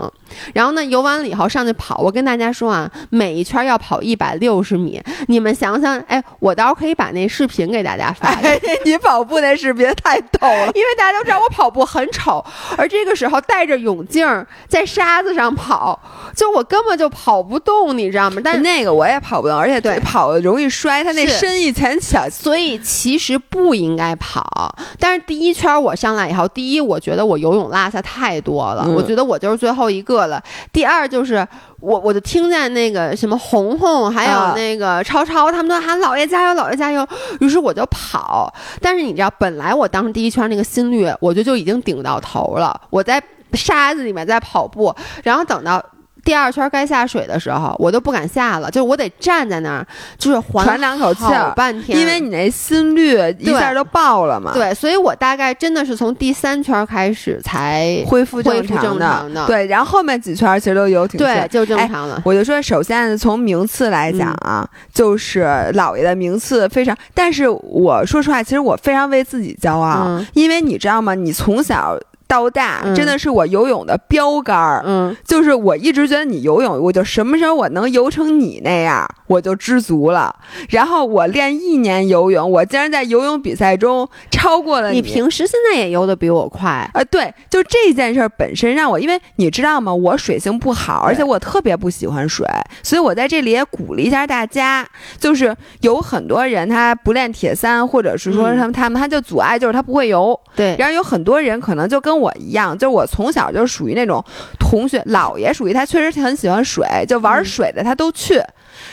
[0.54, 8.38] 然后呢，游完了以后上去跑，我跟大家说啊，每一圈要跑一百六十米，你们想想，哎，我到时候可以把那视频给大家发。
[8.84, 12.44] 你跑步那视频太逗了， 因为大家都知道我跑步很丑，
[12.78, 14.28] 而这个时候戴着泳镜
[14.68, 15.98] 在沙子上跑，
[16.36, 16.98] 就我根本。
[16.98, 18.42] 就跑不动，你知道吗？
[18.44, 24.76] 但是那个我也跑不动，而且对跑容易摔，他那身一前小，所以其实不应该跑。
[25.00, 30.42] 但是第一圈我上来以后，第一我觉得我游泳落下太多了，我觉得我就是最后一个过了。
[30.74, 31.48] 第二就是
[31.80, 37.08] 我我就听见那个什么红红还有那个超超他们都喊姥爷加油姥爷加油，
[37.40, 38.52] 于是我就跑。
[38.82, 42.82] 但是你知道，本来我当时第一圈那个心率，我就就已经顶到头了。
[42.90, 43.22] 我在
[43.54, 44.92] 沙子里面在跑步，
[45.24, 45.84] 然后等到。
[46.28, 54.52] 第二圈该下水的时候，我都不敢下了，就是我得站在那儿，就是缓两口气儿，半天，因为你那心率一下就爆了嘛。
[54.54, 59.46] 对，所以我大概真的是从第三圈开始才恢复正常的。
[59.48, 62.22] 对，然后后面几圈其实都游挺对，就正常了。
[62.26, 71.16] 我就说，首先从名次来讲啊，就是姥爷的名次非常，但是我说实话，其实我非常为自己骄傲，因为你知道吗？
[71.16, 71.98] 你从小。
[72.28, 80.36] 到大真的是我游泳的标杆儿，嗯，就是我一直觉得你游泳，我就什么时候我能游成你那样，我就知足了。
[80.70, 85.02] 然后我练一年游泳，我竟然在游泳比赛中超过了你。
[85.02, 87.02] 平时现在也游的比我快啊？
[87.06, 89.94] 对，就这件事本身让我，因为你知道吗？
[89.94, 92.46] 我水性不好，而且我特别不喜欢水，
[92.84, 94.86] 所以我在这里也鼓励一下大家，
[95.18, 100.38] 就是有很多人他不练铁三，或者是说他们他们他就阻碍，就是他不会游。
[100.58, 102.17] 对，然后有很多人可能就跟。
[102.18, 104.24] 我一样，就是我从小就属于那种
[104.60, 108.42] 同学，姥爷属于他确实很喜欢水，就玩水的他都去。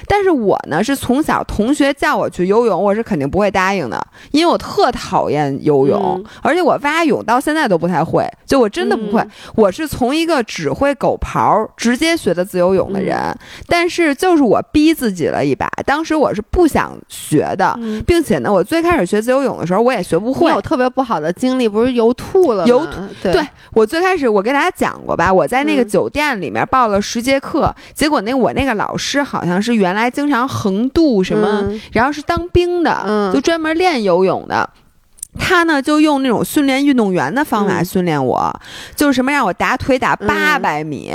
[0.07, 9.25] 但是我呢，是从小同学叫我去游泳，我是肯定不会答应的，因为我特讨厌游泳，而且我蛙泳到现在都不太会，就我真的不会。
[9.55, 13.17] 我是从一个只会狗刨直接学的自由泳的人，
[13.69, 22.69] 但是就是我逼自己了一把，当时我是不想学的，并且呢，我最开始学自由泳的时候，我也学不会，有特别不好的经历，不是游吐了吗？
[22.69, 29.75] 游吐，对我最开始我给大家讲过吧，我在那个酒店里面报了十节课，结果那我那个老师好像是。
[29.75, 34.69] 原来经常横渡什么，然后是当兵的，就专门练游泳的。
[35.37, 38.61] 他呢就用那种训练运动员的方法训练我，
[38.95, 41.13] 就是什么让我打腿打八百米。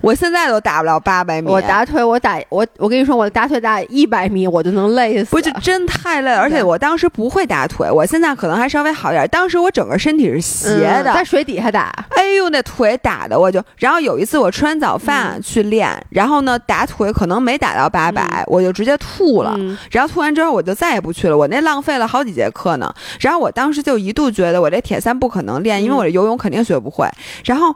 [0.00, 5.30] 我现在都打不了八百米，我打腿，我打我，我跟你说，我打腿打一百米，我就能累死。
[5.30, 9.28] 不是真太累了，而且我当时不会打腿，我现在可能还稍微好点。
[9.28, 11.92] 当时我整个身体是斜的，在水底下打。
[12.10, 19.54] 哎呦，那腿打的我就，然后有一次我吃完早饭去练，然后呢打腿可能没打到八百，我就直接吐了。
[19.90, 22.90] 然后吐完之后我就再也不去了，我那浪费了好几节课呢。
[23.20, 27.06] 然后我当时就一度觉得我这铁三不可能练，因为我这游泳肯定学不会。
[27.44, 27.74] 然后。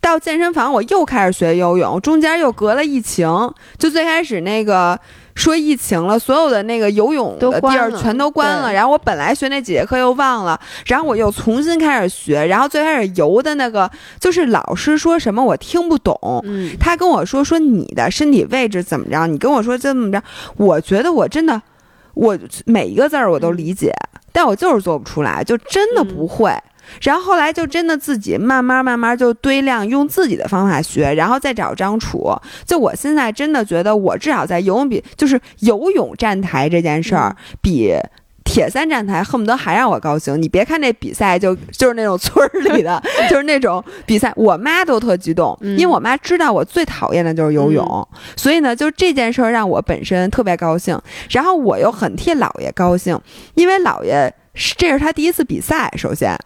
[0.00, 3.28] 到健身房，我又开始学游泳，中间又隔了疫情。
[3.76, 4.96] 就最开始那个
[5.34, 8.72] 说疫情了，所有的那个游泳的地儿全都关了。
[8.72, 12.46] 然后我本来学那几节课又忘了，然后我又重新开始学。
[12.46, 13.90] 然后最开始游的那个，
[14.20, 16.16] 就是老师说什么我听不懂。
[16.44, 19.26] 嗯，他跟我说说你的身体位置怎么着？
[19.26, 20.22] 你跟我说这么着，
[20.56, 21.60] 我觉得我真的，
[22.14, 23.92] 我每一个字儿我都理解，
[24.30, 26.52] 但我就是做不出来，就真的不会。
[27.00, 32.34] 然后后来就真的自己慢慢慢慢就堆量，用自己的方法学，然后再找张楚。
[32.64, 37.94] 就我现在真的觉得，我至少在游泳比就是游泳站台这件事儿，比
[38.44, 40.40] 铁三站台恨不得还让我高兴。
[40.40, 50.96] 你别看那比赛，就就是那种村儿里的， 就是那种比赛，我妈都特激动，因为我妈知道我最讨厌的就是游泳，所以呢，就这件事儿让我本身特别高兴。
[51.30, 53.20] 然后我又很替姥爷高兴，
[53.54, 56.38] 因为姥爷是这是他第一次比赛，首先。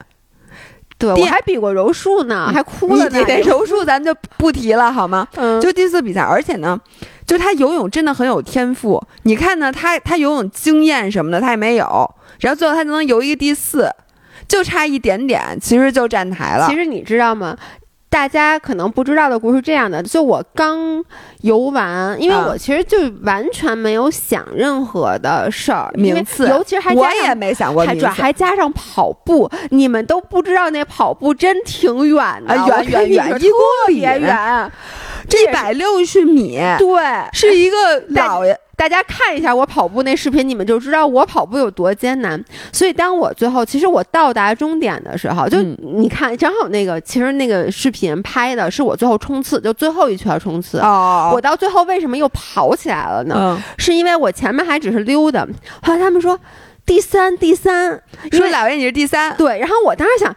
[1.00, 3.18] 对，我还比过柔术呢，还哭了呢。
[3.44, 5.26] 柔术咱就不提了，好吗？
[5.36, 6.78] 嗯，就第四比赛，而且呢，
[7.26, 9.02] 就他游泳真的很有天赋。
[9.22, 13.88] 你看呢，他他游泳经验什么的他也没有，然后最后他就能游一个第四，
[14.46, 16.68] 就差一点点，其实就站台了。
[16.68, 17.56] 其实你知道吗？
[18.10, 21.02] 大家可能不知道的故事这样的，就我刚
[21.42, 34.72] 游完，因为我其实就完全没有想任何的事儿名次，尤其是还我也没想过，还转还加上跑步，你们都不知道那跑步真挺远的，远远远，一公里远，
[35.28, 37.00] 一百六十米，对，
[37.32, 37.76] 是一个
[38.08, 38.58] 老爷。
[38.80, 42.42] 大家看一下我跑步那视频，你们就知道我跑步有多艰难。
[42.72, 50.78] 所以当我最后，其实我到达终点的时候，就你看，正好那个，其实那个视频拍的是我最后冲刺，就最后一圈冲刺。
[50.78, 53.62] 哦，我到最后为什么又跑起来了呢？
[53.76, 55.46] 是因为我前面还只是溜达，
[55.82, 56.40] 后来他们说
[56.86, 58.02] 第三，第三，
[58.32, 59.58] 说老爷你是第三，对。
[59.58, 60.34] 然后我当时想，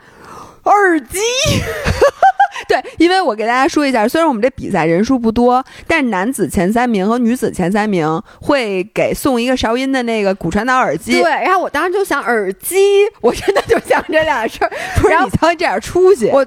[0.66, 1.18] 耳机。
[2.68, 11.22] 对，因为我给大家说一下，虽然我们这比赛人数不多，但是男子前三名和女子前三名会给送一个韶音的那个骨传导耳机。
[11.22, 12.78] 对，然后我当时就想耳机，
[13.22, 16.46] 我真的就想这俩事儿，不是你瞧这点出息，我。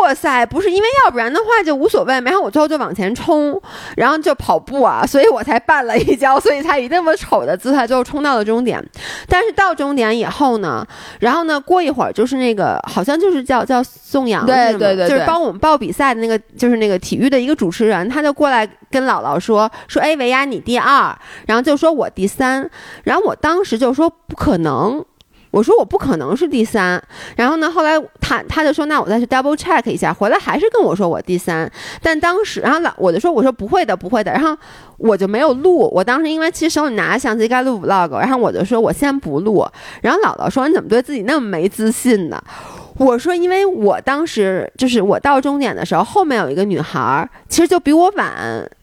[0.00, 3.60] 哇塞，不是因为要不然的话就无所谓，然后我最后就往前冲，
[3.96, 8.82] 然后就跑步啊，所以我才绊了一跤，所以才以那么丑的姿态最后冲到了终点。
[9.28, 10.86] 但是到终点以后呢，
[11.18, 21.16] 然后呢，过一会儿就是那个好像就是叫叫宋阳，对对对，就是帮我们报比赛的那个，就是那个体育的一个主持人，他就过来跟姥姥说说，哎，维亚你第二，
[21.46, 22.70] 然后就说我第三，
[23.02, 25.04] 然后我当时就说不可能。
[25.52, 27.00] 我说我不可能是第三，
[27.36, 31.70] 然后呢，后来他他就说那我再去 double check 一下，回来还是跟我说我第三，
[32.02, 34.56] 但当时然后老我就说我说不会的不会的，然后
[34.96, 39.64] 我就没有录，我当时因为其实手里拿着相机该录 vlog，然后我就说我先不录，
[40.00, 42.42] 然后姥姥说你怎么对自己那么没自信呢？
[42.98, 48.32] 我说，因为我当时就是我到终点的时候，后面有一个女孩，其实就比我晚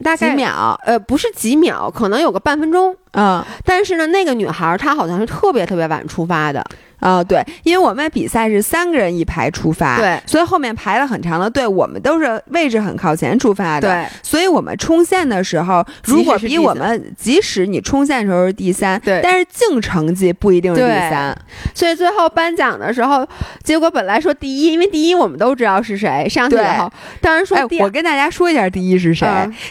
[0.04, 6.64] 大概几秒，呃，不是几秒，可能有个半分钟，嗯，但是呢，那个女孩她好像是特别特别晚出发的。
[7.00, 21.36] 啊，对，因为我们比赛是三个人一排出发，对，所以后面排了很长的队，我们都是位置很靠前出发的，对，所以我们冲线的时候，如果比我们，即使你冲线的时候是第三，对，但是净成绩不一定是第三，
[21.74, 23.28] 所以最后颁奖的时候，
[23.64, 26.92] 结果本来说第一，因为第一我们都知道是谁，上去以后，
[27.22, 29.28] 当然说，我跟大家说一下第一是谁，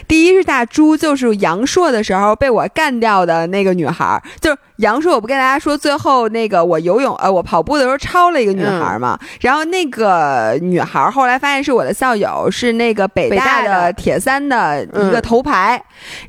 [0.07, 7.99] 第一是大猪，就是杨硕的时候被我干掉的那个女孩，就是杨硕，我不跟大家说，最后那个我游泳，呃，我跑步的时候。
[7.99, 15.79] 超了一个女孩嘛，然后那个女孩后来发现是我的校友，是那个北大的铁三的一个头牌，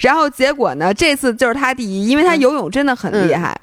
[0.00, 3.56] 然后结果呢，这次就是她第一，因为她游泳真的很厉害。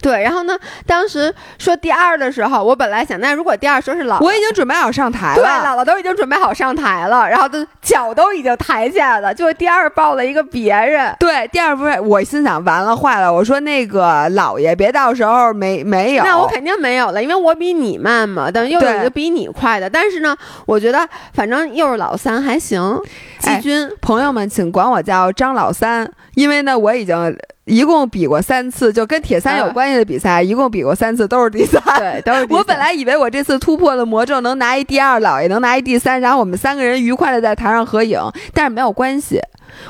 [0.00, 0.58] 对，然后呢？
[0.86, 5.36] 当时说第二的时候，我本来想，那如果第二说是姥，我已经准备好上台了。
[5.36, 9.32] 对，姥姥都已经准备好上台了，然后都脚都已经抬起来了。
[9.32, 11.14] 就第二抱了一个别人。
[11.18, 16.24] 对，第二不是我心想完了坏了，我说那个姥爷别到时候没没有。
[16.24, 19.88] 那我肯定没有了，因为我比你慢嘛，等于又有一个比你快的。
[19.88, 20.36] 但是呢，
[20.66, 22.98] 我觉得反正又是老三还行。
[23.38, 27.36] 季军朋友们，请管我叫张老三，因为呢，我已经。
[27.64, 31.82] 一共比过三次，就跟铁三有关系的比赛，一共比过三次，都是第三。
[31.98, 32.46] 对，都是。
[32.50, 38.20] 我本来以为我这次突破了魔咒，能拿一第二，姥爷能拿一第三，然后我们三个人愉快的在台上合影。
[38.52, 39.40] 但是没有关系，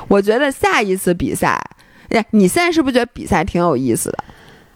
[0.07, 1.61] 我觉得下一次比赛，
[2.09, 4.17] 哎，你现在是不是觉得比赛挺有意思的？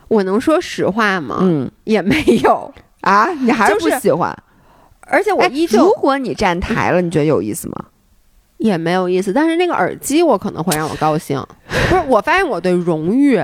[0.10, 1.38] 我能说实话吗？
[1.42, 4.36] 嗯，也没有啊，你还是不喜欢。
[5.02, 7.86] 而且我依旧，如果你站台了，你觉得有意思吗？
[8.60, 11.44] 也没有意思，但是那个耳机我可能会让我高兴。
[11.90, 13.40] 不是，我发现我对荣誉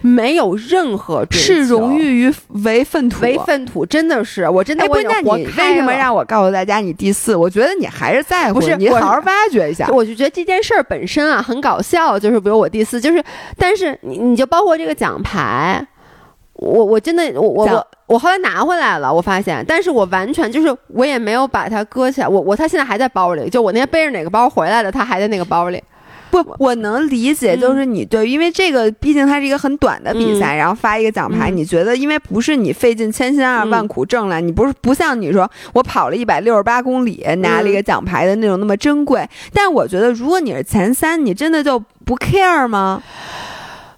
[0.00, 4.86] 没有任何视荣誉于为粪土，为粪土，真的是，我真的。
[4.86, 7.34] 不，那你为什么让我告诉大家你第四？
[7.34, 9.88] 我觉得你还是在乎，不是你好好挖掘一下。
[9.88, 13.22] 我就觉得这件事儿本身啊很搞笑，就是比如我第四，就是，
[13.56, 15.84] 但是你你就包括这个奖牌。
[16.60, 25.82] 我我真的我我我我后来拿回来了，我发现，但是我完全就是我也没有把它搁起来，我我它现在还在包里，就我那天背着哪个包回来的，它还在那个包里。
[26.30, 39.28] 不，我能理解，就是你对，因为这个毕竟它是一个很短的比赛，然后发一个奖牌，你觉得因为不是你费尽千辛万苦挣来，你不是不像你说我跑了一百六十八公里拿了一个奖牌的那种那么珍贵。
[39.52, 43.02] 但我觉得如果你是前三，你真的就不 care 吗？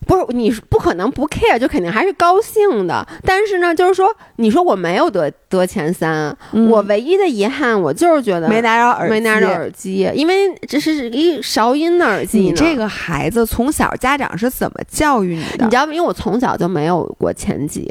[0.07, 3.07] 不是，你不可能不 care，就肯定还是高兴的。
[3.25, 6.37] 但是呢，就是说，你说我没有得得前三，
[6.69, 12.41] 我唯一的遗憾，我就是觉得没拿着耳没拿着耳机，因为这是一韶音的耳机。
[12.41, 15.65] 你这个孩子从小家长是怎么教育你的？
[15.65, 15.93] 你知道吗？
[15.95, 17.89] 因为我从小就没有过前几，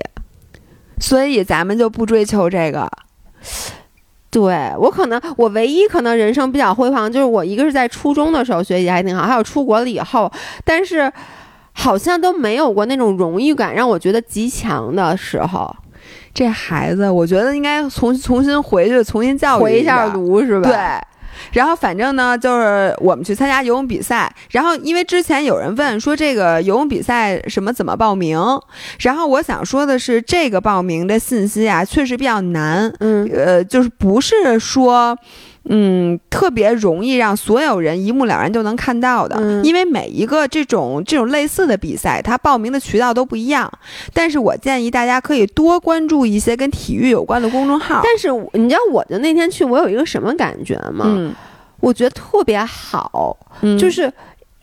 [0.99, 2.89] 所以咱们就不追求这个。
[4.30, 10.32] 对我可能，我唯一可能人生比较辉煌，就是我一个是在初中的时候学习还挺好，还有出国了以后，
[10.66, 11.12] 但是。
[11.74, 15.76] 好像都没有过那种荣誉感让我觉得极强的时候，
[16.34, 20.69] 这孩子，我觉得应该重重新回去重新教育回一下炉是吧？
[20.69, 20.78] 对，
[21.53, 24.32] 然后反正呢，就是我们去参加游泳比赛。
[24.51, 28.38] 然后因为之前有人问说这个游泳比赛什么怎么报名，
[28.99, 32.93] 然后我想说的是，这个报名的信息啊，确实比较难。
[32.99, 35.17] 嗯，呃，就是不是说。
[35.66, 43.72] 嗯，特别容易让所有人一目了然就能看到的，因为每一个这种这种类似的比赛，它报名的渠道都不一样。
[44.14, 48.01] 但是我建议大家可以多关注一些跟体育有关的公众号。
[48.03, 51.05] 但是你知道我就那天去，我有一个什么感觉吗？
[51.07, 51.34] 嗯，
[51.80, 53.38] 我觉得特别好，
[53.80, 54.12] 就是。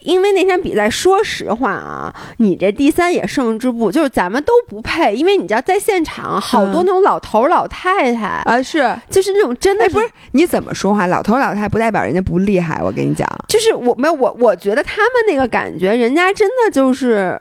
[0.09, 5.15] 因为那天比赛，说实话啊，你这第三也胜之不，就是咱们都不配。
[5.15, 12.81] 因为你知道，在现场好多那种老头老太太啊，是就是那种真的不是你怎么说话，老头老太太不代表人家不厉害。
[12.83, 17.39] 我跟你讲，就是我没有我，我觉得他们那个感觉，人家真的就是。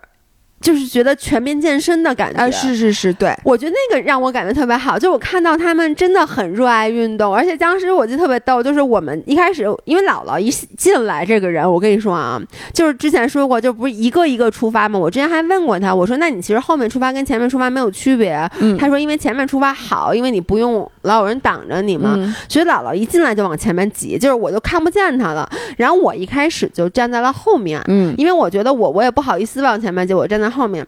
[0.60, 4.98] 就是觉得全面健身的感觉啊，是是是，对我觉得那个让我感觉特别好。
[4.98, 12.42] 就我看到他们真的很热爱运动，而且当时我记得特别逗，就是我们一开始因为姥姥一进来这个人，我跟你说啊，
[12.74, 14.98] 就是之前说过，就不是一个一个出发嘛？
[14.98, 18.50] 我之前还问过他，我说那你其实后面出发跟前面出发没有区别？
[18.80, 22.18] 他说因为前面出发好，因为你不用老有人挡着你嘛。
[22.50, 25.48] 所以姥姥一进来就往前面挤，就是我就看不见他了。
[25.78, 30.47] 然后我一开始就站在了后面，嗯，因为我觉得我我也不好意思往前面挤，我站在。
[30.50, 30.88] 后面。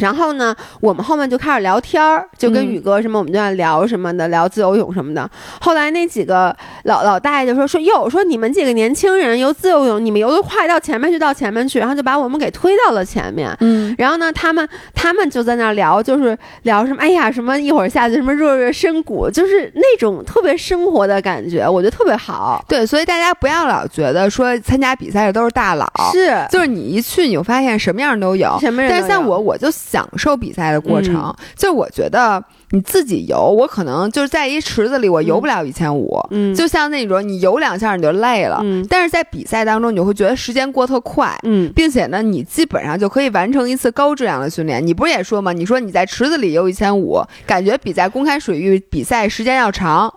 [0.00, 5.28] 然后呢，我们后面就开始聊天儿，就跟宇哥什么，我们就在聊什么的，聊自由泳什么的。
[5.60, 13.54] 后来那几个老老大爷就说说哟，说你们几个年轻人游自由泳，你们游的快，到前面去，到前面去，然后就把我们给推到了前面。
[13.60, 22.64] 嗯，然后呢，他们他们就在那聊，就是聊什么，哎呀，什么一会儿下去什么热热身骨，就是那种特别生活的感觉，我觉得特别好。
[22.68, 28.90] 对，所以大家不要老觉得说参加比赛的都是大佬，是，就是你一去你就发现什么样都有，什么人。
[28.90, 29.68] 但是像我，我就。
[29.90, 36.16] 享受比赛的过程，就我觉得你自己游，我可能就是在一池子里，我游不了一千五。
[36.30, 38.60] 嗯，就像那种你游两下你就累了。
[38.62, 41.36] 嗯，但是在比赛当中，你会觉得时间过特快。
[41.42, 44.86] 嗯，并且呢，你基本上就可以完成一次高质量的训练。
[44.86, 45.52] 你不是也说吗？
[45.52, 50.12] 你说你在池子里游一千五，感觉比在公开水域比赛时间要长。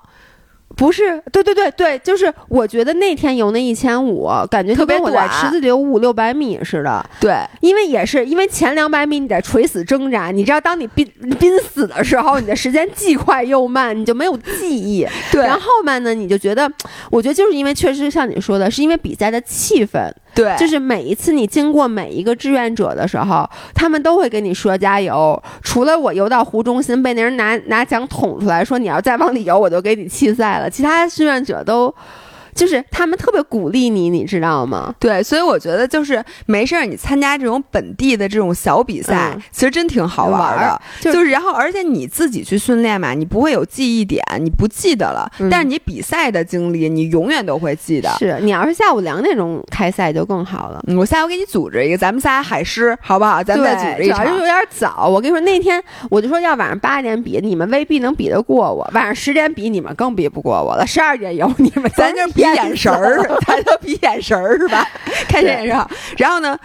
[0.75, 7.05] 不是，对对对对，就是我觉得那天游那一千五，感觉特别短，池子里有五六百米似的。
[7.19, 11.05] 对，因为也是因为前两百米你在垂死挣扎，你知道，当你濒
[11.39, 15.07] 濒死的时候，你的时间既快又慢，你就没有记忆。
[15.31, 16.69] 对，然后后面呢，你就觉得，
[17.09, 20.11] 我觉得就是因为确实像你说的，是因为比赛的气氛。
[20.35, 25.41] 对，就是每一次你经过每一个志愿者的时候，他们都会跟你说加油。
[25.61, 30.69] 除了我游到湖中心被那人拿拿奖捅出来说你要再往里游，我就给你弃赛了。
[30.69, 31.93] 其他志愿者都。
[32.55, 34.93] 就是他们特别鼓励你，你知道吗？
[34.99, 40.81] 对，所以我觉得就是没事儿，你参加这种本地的这种小比赛，其实真挺好玩的。
[41.01, 45.29] 就是然后，而且你自己去训练嘛，你不会有记忆点，你不记得了。
[45.49, 48.09] 但是你比赛的经历，你永远都会记得。
[48.19, 50.83] 是你要是下午两点钟开赛就更好了。
[50.97, 53.43] 我下午给你组织一个，咱们仨海狮，好不好？
[53.43, 54.19] 咱们再组织一场。
[54.19, 55.07] 主要是有点早。
[55.07, 60.85] 我跟你说，那天我就说要晚上八点比，你们未必能比得过我；晚上十点比，你们更比不过我了。
[60.85, 62.42] 十二点有你们，咱就比。
[62.43, 64.87] 眼神儿，咱就比眼神儿是吧？
[65.27, 65.85] 看眼神。
[66.17, 66.57] 然后呢，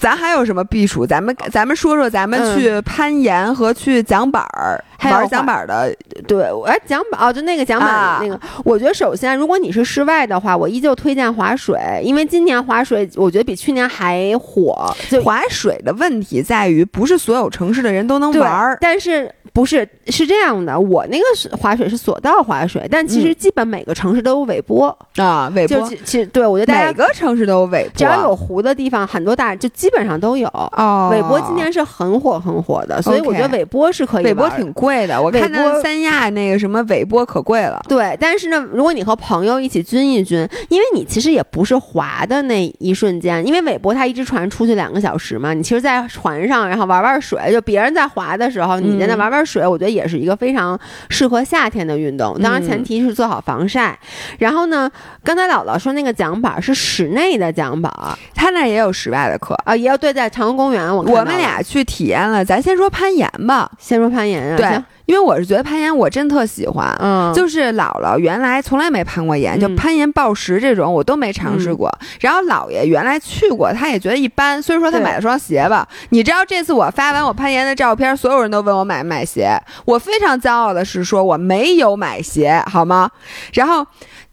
[0.00, 1.06] 咱还有什么避暑？
[1.06, 5.94] 咱们咱们说说，咱们去攀岩和去桨板儿，玩桨板的。
[6.26, 8.38] 对，哎，桨板哦，就那个桨板那个。
[8.64, 14.94] 我觉得首先，如果你是室外的话，我依旧推荐划水，因为今年划水我觉得比去年还火。
[15.08, 19.32] 就划水的问题在于，不是所有城市的人都能玩儿，但是。
[19.58, 25.90] 不是，是这样的，我那个是滑水是索道滑水，但其实基本每个城市都有尾波啊，尾波。
[26.04, 30.46] 其实对我觉得每个城市都有尾波，只要有湖的地方，很多大就基本上都有。
[30.46, 34.24] 哦，尾波今年是很火很火的，所以我觉得尾波是可以。
[34.26, 37.82] 尾波挺贵的，我看那三亚那个什么尾波可贵了。
[37.88, 49.78] 对，但是呢，如果你和朋友一起均一均，因为你其实也不是滑的那一瞬间，因为尾波它一只船出去两个小时嘛，你其实，在船上然后玩玩水，就别人在滑的时候，你在那玩玩水，我。
[49.78, 50.76] 觉得也是一个非常
[51.08, 53.96] 适合夏天的运动，当然前提是做好防晒。
[54.40, 54.90] 然后呢，
[55.22, 57.92] 刚才姥姥说那个桨板是室内的桨板，
[58.34, 60.92] 他那也有室外的课啊，也有对，在长隆公园。
[60.92, 64.82] 我我们俩去体验了，咱先说攀岩吧，先说攀岩啊，对。
[65.08, 66.94] 因为我是觉得攀岩，我真特喜欢。
[67.00, 71.90] 嗯，就是姥姥原来从来没攀过岩，就攀岩、抱石这种我都没尝试过。
[72.20, 75.88] 然后姥爷原来去过，他也觉得一般，所以说他买了双鞋吧。
[76.10, 79.58] 你知道这次我发完我攀岩的照片，所有人都问我买不买鞋。
[79.86, 83.10] 我非常骄傲的是说我没有买鞋，好吗？
[83.54, 83.86] 然后。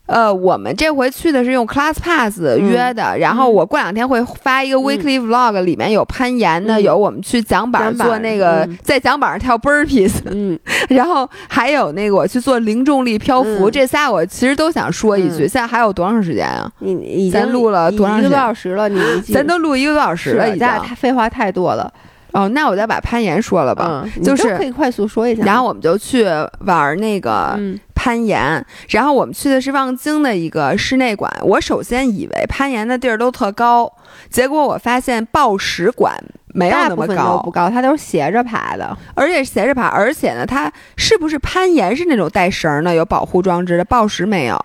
[0.07, 15.47] 呃，我们这回去的是用 Class Pass 约的，然后我过两天会发一个 Weekly Vlog，里面有攀岩的，有我们去桨板做那个在桨板上跳 Burpees，嗯， 然后还有那个我去做零重力漂浮，这仨我其实都想说一句。
[15.47, 16.71] 现在还有多长时间啊？
[16.79, 18.19] 你已经录了多长？
[18.19, 18.99] 一个多小时了，你
[19.33, 20.67] 咱都录一个多小时了，已经。
[20.95, 21.91] 废话太多了。
[22.35, 25.43] 哦，那我再把攀岩说了吧，就是可以快速说一下。
[25.45, 26.25] 然后我们就去
[26.65, 27.57] 玩那个
[27.95, 31.31] 攀岩，然后我们去的是望京的一个室内馆。
[31.41, 33.89] 我首先以为攀岩的地儿都特高，
[34.29, 36.13] 结果我发现报石馆
[36.47, 43.85] 没有那么高，不高，它都是斜着爬的，而且斜着爬，而且呢，它是不是攀岩是那种带绳的，有保护装置的？
[43.85, 44.59] 报石没有，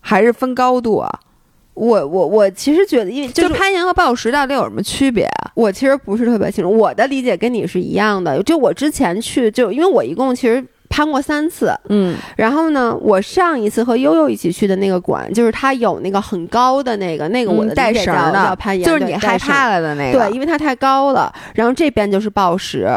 [0.00, 1.20] 还是分高度啊？
[1.74, 5.28] 我我我其实觉得，因为就攀岩和暴食到底有什么区别？
[5.54, 6.70] 我其实不是特别清楚。
[6.70, 8.42] 我的理解跟你是一样的。
[8.42, 10.64] 就我之前去，就因为我一共其实。
[10.90, 18.54] 攀过三次，嗯，然后呢，我上一次和悠悠一起去的那个馆，就是它有那个很高的那个，那个我的带绳的。
[18.56, 21.32] 攀岩，就是你害怕了的那个，对，因为它太高了。
[21.54, 22.88] 然后这边就是暴石，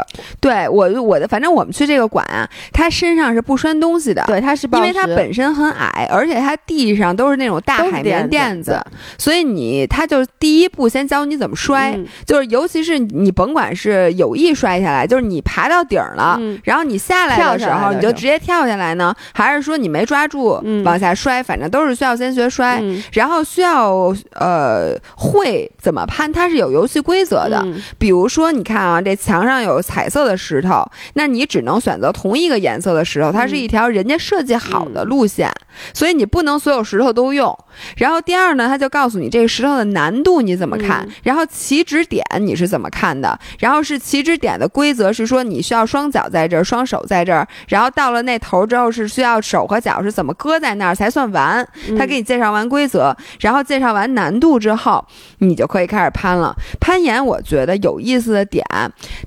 [0.41, 8.83] 对我我的反正我们去这个馆啊，它身上是不拴东西的，对，它是因为它本身很矮，而且它地上都是那种大海绵垫子，
[9.19, 11.95] 所以你它就第一步先教你怎么摔，
[12.25, 17.82] 就是尤其是你甭管是有意摔下来，就是你爬到顶了，然后你下来的时候。
[17.91, 21.41] 你就直接跳下来呢，还是说你没抓住往下摔？
[21.43, 22.81] 反正都是需要先学摔，
[23.11, 27.65] 然后需要呃会怎么攀，它是有游戏规则的。
[27.97, 30.85] 比如说，你看啊，这墙上有彩色的石头，
[31.15, 35.51] 那你只能选择同一个颜色的石头，它是一条人家设计好的路线，
[35.93, 37.57] 所以你不能所有石头都用。
[37.97, 47.47] 然后第二呢，他就告诉你这个石头的难度你怎么看，然后起止点你是怎么看的，然后是起止点的规则是说你需要双脚在这儿，双手在这儿。
[47.73, 51.67] 然后到了那头之后，是需要手和脚是怎么搁在那儿才算完？
[51.97, 55.03] 他给你介绍完规则，然后介绍完难度之后，
[55.39, 56.55] 你就可以开始攀了。
[56.79, 58.63] 攀岩我觉得有意思的点，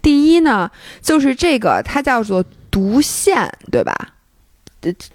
[0.01, 0.71] 第一呢，
[1.03, 3.93] 就是这个它叫做独线，对吧？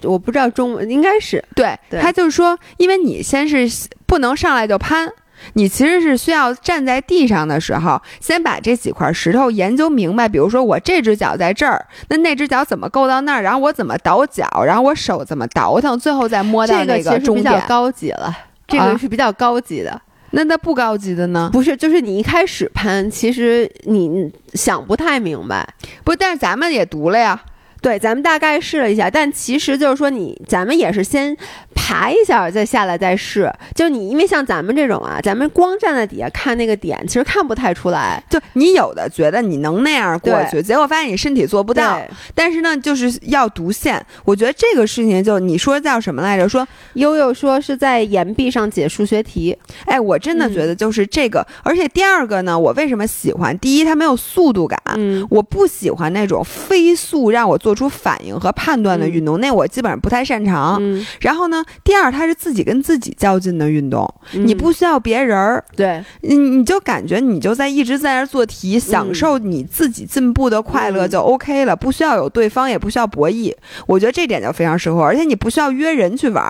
[0.01, 1.79] 我不知道中文应该是对。
[2.01, 5.09] 他就是说，因为你先是不能上来就攀。
[5.53, 10.27] 你其实是需要站在地上的时候，先把这几块石头研究明白。
[10.27, 13.41] 比如说，我这只脚在这儿，那那只脚怎么够到那儿？
[13.41, 14.47] 然后我怎么倒脚？
[14.65, 15.99] 然后我手怎么倒腾？
[15.99, 17.53] 最后再摸到那个终点。
[17.53, 18.37] 比较高级了，
[18.67, 20.01] 这个是比较高级的。
[20.33, 21.49] 那那不高级的呢？
[21.51, 25.67] 不是，就是你一开始攀，其实你想不太明白。
[26.05, 27.37] 不，但是咱们也读了呀。
[27.81, 31.35] 对，咱们大概试了一下，但其实就是说，你咱们也是先
[31.73, 33.51] 爬一下，再下来再试。
[33.73, 38.23] 就你，因为像咱们这种啊，咱们光站在底下看那个点，其实看不太出来。
[38.29, 41.99] 就你有的觉得你能那样过去，结果发现你身体做不到。
[42.35, 43.99] 但是呢，就是要独线。
[44.25, 46.47] 我觉得这个事情，就你说叫什么来着？
[46.47, 49.57] 说悠悠说是在岩壁上解数学题。
[49.85, 51.43] 哎，我真的觉得就是这个。
[51.63, 53.57] 而且第二个呢，我为什么喜欢？
[53.57, 54.79] 第一，它没有速度感。
[54.97, 57.70] 嗯，我不喜欢那种飞速让我做。
[57.71, 60.81] 做出反应和判断的运动，那我基本上不太擅长。
[61.21, 73.55] 然后呢，第二，它是自己跟自己较劲的运动，你不需要别人儿，对，你你就感觉你就在一直在那做题，享受你自己进步的快乐就 OK 了，不需要有对方，也不需要博弈。
[73.87, 76.43] 我觉得这点就非常适合，而且你不需要约人去玩，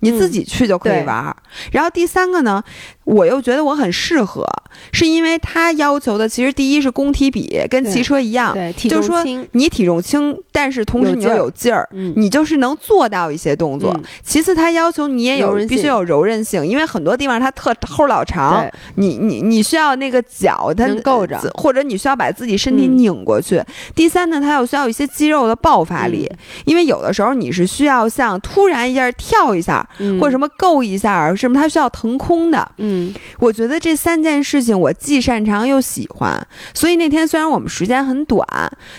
[0.00, 1.34] 你自己去就可以玩。
[1.72, 2.62] 然后第三个呢？
[3.04, 4.44] 我又觉得我很适合，
[4.92, 8.52] 是因为他要求的其实第一是工体比，跟骑车一样，
[8.88, 13.96] 就是说你体重轻，但是同时你又有劲儿，你就是能做到一些动作。
[14.24, 23.62] 其次，他要求你也有必须有柔韧性，因为很多地方它特后老长，你你你需要那个脚它够着，或者你需要把自己身体拧过去。
[23.94, 26.28] 第三呢，它又需要一些肌肉的爆发力，
[26.64, 29.85] 因为有的时候你是需要像突然一下跳一下，
[30.20, 33.08] 或者什么够一下，什么它需要腾空的，嗯。
[33.08, 38.46] 嗯，我觉得这三件事情我既擅长又喜欢，所以那天虽然我们时间很短，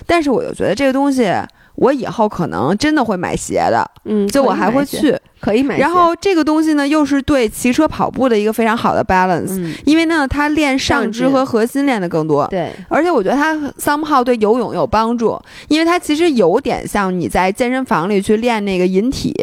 [0.05, 1.31] 但是我又觉得这个东西
[1.76, 5.18] 我以后可能真的会买鞋的，嗯，就我还会去。
[5.39, 12.47] 可以买，然后这个东西呢，又是对骑车跑步的一个非常好的 balance，因为呢，它练上肢和核心练的更多。
[12.47, 19.34] 对，而且我觉得它 somehow 对游泳有帮助，因为它其实有点像你在健身房里去练那个引体，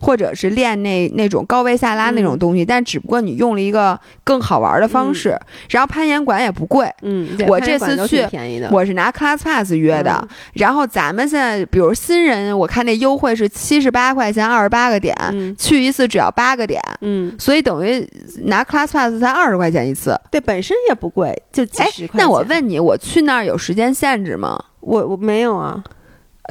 [0.00, 5.38] 或者是练那那种高位下拉那种东西，但只不过你用了一个更好玩的方式。
[5.68, 8.24] 然后攀岩馆也不贵，嗯，我这次去
[8.70, 15.16] 我是拿 class pass 约的，然后咱们现在比如新人，我看那优惠是七十八块钱二十八个点。
[15.58, 18.06] 去一次只要八个点，嗯，所以等于
[18.44, 22.18] 拿 Class Pass 才二十块钱一次，对，本身也不贵，就几十块。
[22.18, 24.62] 那我问你，我去那儿有时间限制吗？
[24.80, 25.82] 我我没有啊，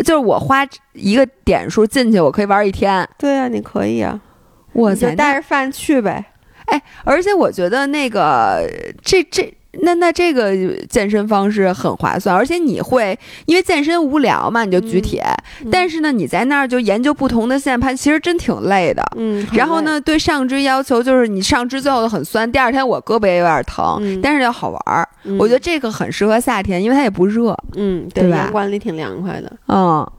[0.05, 3.07] 就是我花一个点数进去，我可以玩一天。
[3.17, 4.19] 对啊，你可以啊。
[4.73, 6.23] 我就带着饭去呗。
[6.65, 8.69] 哎，而且我觉得那个
[9.03, 9.53] 这这。
[9.71, 10.51] 那那这个
[10.89, 15.23] 健身方式很划算，而且你会因为健身无聊嘛，你就举铁。
[15.71, 19.03] 但是呢，你在那儿就研究不同的线盘，其实真挺累的。
[19.15, 19.45] 嗯。
[19.53, 25.07] 然后呢，对上肢要求就是你上肢最后很酸，第二天我胳膊也有点疼，但是要好玩儿。
[25.37, 27.55] 我觉得这个很适合夏天，因为它也不热。
[27.75, 28.37] 嗯，对吧？
[28.37, 29.51] 阳光里挺凉快的。
[29.67, 30.09] 嗯。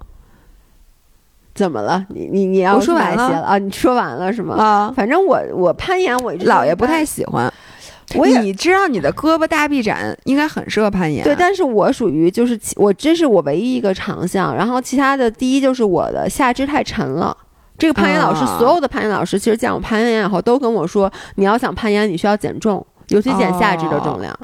[1.52, 2.06] 怎么了？
[2.10, 3.58] 你你你要说完了啊？
[3.58, 4.54] 你说完了是吗？
[4.54, 4.92] 啊。
[4.94, 7.52] 反正我我攀岩，我姥爷不太喜欢。
[8.16, 17.36] 我你知道你的胳膊大臂展应该很适合攀岩，对，但是我属于就是我这是我唯一一个长项，然后其他的第一就是我的下肢太沉了。
[17.78, 24.36] 这个攀岩老师，所有的攀岩老师其实见我攀岩以后都跟我说，你要想攀岩，你需要减重，尤其减下肢的重量。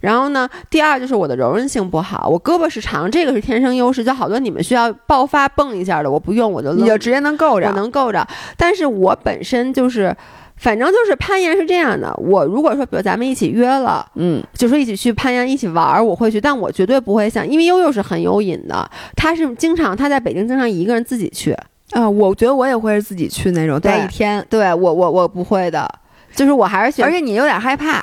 [0.00, 8.26] 然后呢，第二就是我的柔韧性不好，我胳膊是长，这个是天生优势，就好多你们需要爆发蹦一下的，我不用，我就你就直接能够着，我能够着，
[8.56, 10.14] 但是我本身就是。
[10.62, 21.52] 反正就是攀岩是这样的，我如果说比如咱们一起约了，嗯，就说一起去攀岩一起玩儿，我会去，但我绝对不会像，因为悠悠是很有瘾的，他是经常他在北京经常一个人自己去。
[21.90, 23.80] 啊，我觉得我也会是自己去那种。
[23.80, 25.92] 待一天，对我我我不会的，
[26.32, 28.00] 就是我还是喜欢，而且你有点害怕，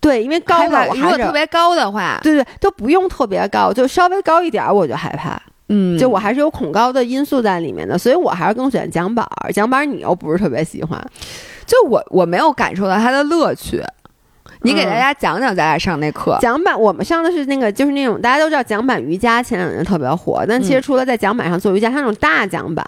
[0.00, 11.04] 对，因为高的如果特别高的话，对对，都不用特别高，就稍微高一点我就害怕，嗯，就我还是有恐高的因素在里面的，所以我还是更选桨板，桨板你又不是特别喜欢。
[11.66, 13.82] 就我我没有感受到它的乐趣。
[14.66, 16.36] 你给大家讲讲咱俩上那课。
[16.40, 20.44] 桨板，我们上的是那个，就是那种大家都知道桨板瑜伽，前两年特别火。
[20.48, 22.84] 但其实除了在桨板上做瑜伽，像那种大桨板，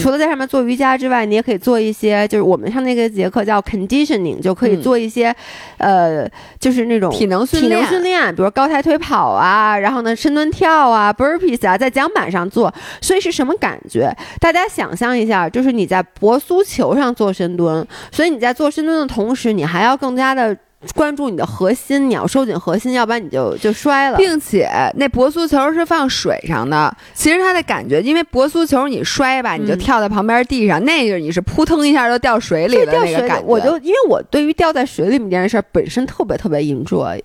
[0.00, 5.34] 除了在上面做瑜伽之外，你也可以做一些，就是我们上那个节课叫 conditioning，就可以做一些，
[5.78, 6.28] 呃，
[6.60, 12.72] 就是那种体能训练，体能训练，比如高抬腿跑啊，然后呢深蹲跳啊，burpees 啊，在桨板上做。
[13.00, 14.14] 所以是什么感觉？
[14.40, 20.56] 大家想象一下，就是你在薄苏球上做深蹲，所以你在做深蹲的同时，你还要更加的。
[20.94, 24.18] 关注你的核心，你要收紧核心，要不然你就就摔了。
[24.18, 33.44] 并且那薄酥球是放水上的，其实它的感觉，因为薄酥球你摔吧，你就跳在旁边地上，那个你是扑腾一下就掉水里的那个感觉。
[33.46, 37.20] 我就因为我对于掉在水里面这件事儿本身特别特别 enjoy。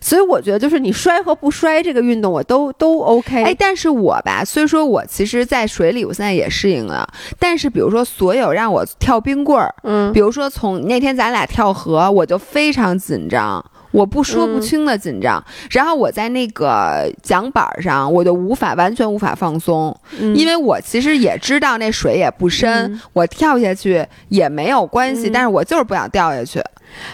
[0.00, 3.42] 所以我觉得，就是你摔和不摔这个运动，我都都 OK。
[3.42, 7.08] 哎，但是我吧，虽说我其实，在水里，我现在也适应了。
[7.38, 13.64] 但是，比如说，所有让我跳冰棍儿，嗯，比如说从那天咱俩跳河，我就非常紧张，
[13.96, 15.42] 我不说不清的紧张。
[15.70, 19.96] 然后我在那个桨板上，我就无法完全无法放松，
[20.34, 26.62] 因为我其实也知道那水也不深，我跳下去也没有关系，但是我就是不想掉下去。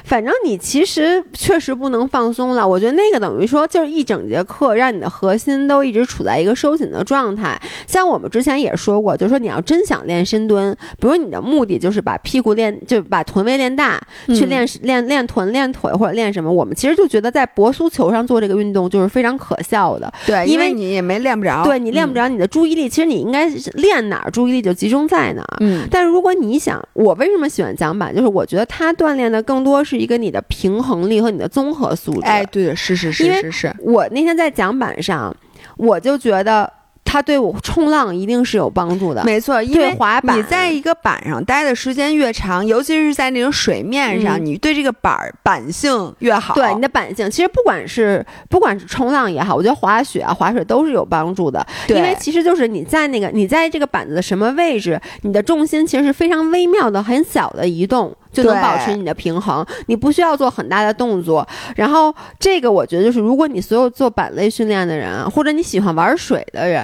[0.05, 7.61] 反正你其实确实不能放松了，我觉得那个等于说就是一整节课让你的核心都一直处在一个收紧的状态。
[7.87, 20.13] 像我们之前也说过，就是说你要真想练深蹲，比如你的目的就是把屁股练，就把臀围练大，去练练练臀、练腿或者练什么，我们其实就觉得在薄酥球上做这个运动就是非常可笑的。
[20.25, 21.65] 对，因为你也没练不着。
[21.65, 25.57] 对你练不着，你的注意力其实你应该练哪儿，注意力就集中在哪儿。
[25.59, 25.89] 嗯。
[25.91, 29.73] 但是如果你想，我为什么喜欢桨板，就是我觉得它锻炼的更多。
[29.73, 32.27] 多是一个你的平衡力和你的综合素质。
[32.27, 33.75] 哎，对，是是是是是。
[33.79, 35.35] 我那天在桨板上，
[35.79, 36.71] 我就觉得。
[37.13, 39.63] 它对我冲浪一定是有帮助的，没错。
[39.63, 46.55] 因为滑板，你在一个板上待的时间越长，尤其是在那种水面上，你对这个板板性越好。
[46.55, 51.67] 对你的板性，其实不管是不管是冲浪也好，我觉得滑雪啊、滑水都是有帮助的。
[51.89, 59.65] 因为其实就是你在那个你在这个板子的什么位置，你的重心其实是非常微妙的、很小的移动，就能保持你的平衡。
[59.87, 61.47] 你不需要做很大的动作。
[61.77, 66.83] 然后这个我觉得就是，如果你所有做板类训练的人，或者你喜欢玩水的人。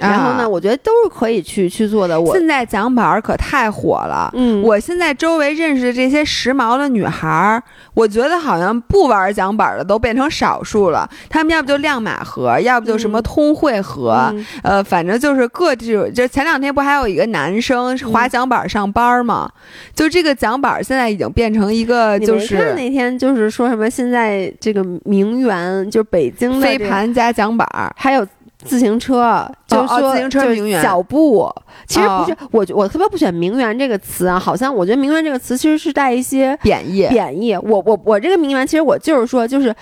[0.00, 2.20] 然后呢，我觉得都是可以去去做的。
[2.20, 7.62] 我现在桨板可太火了，嗯，我现在周围认识的这些时髦的女孩儿，
[7.94, 11.08] 我觉得好像不玩桨板的都变成少数了。
[11.28, 16.12] 他们要不就亮马河，要不就什么通惠河，呃，反正就是各种。
[16.14, 19.50] 就前两天不还有一个男生滑桨板上班吗？
[19.94, 28.26] 就这个桨板现在已经变成一个，就是那天就是说什么现在这个名媛，就北京飞盘加桨板，还有。
[28.64, 31.48] 自行车，就是说，自行车名媛脚步，
[31.86, 37.06] 其实不是我，我特别不选“名媛”这个词啊，好像我觉得“名媛”这个词其实是带一些贬义。
[37.06, 39.72] 贬义，我我我这个名媛，其实我就是说，就是。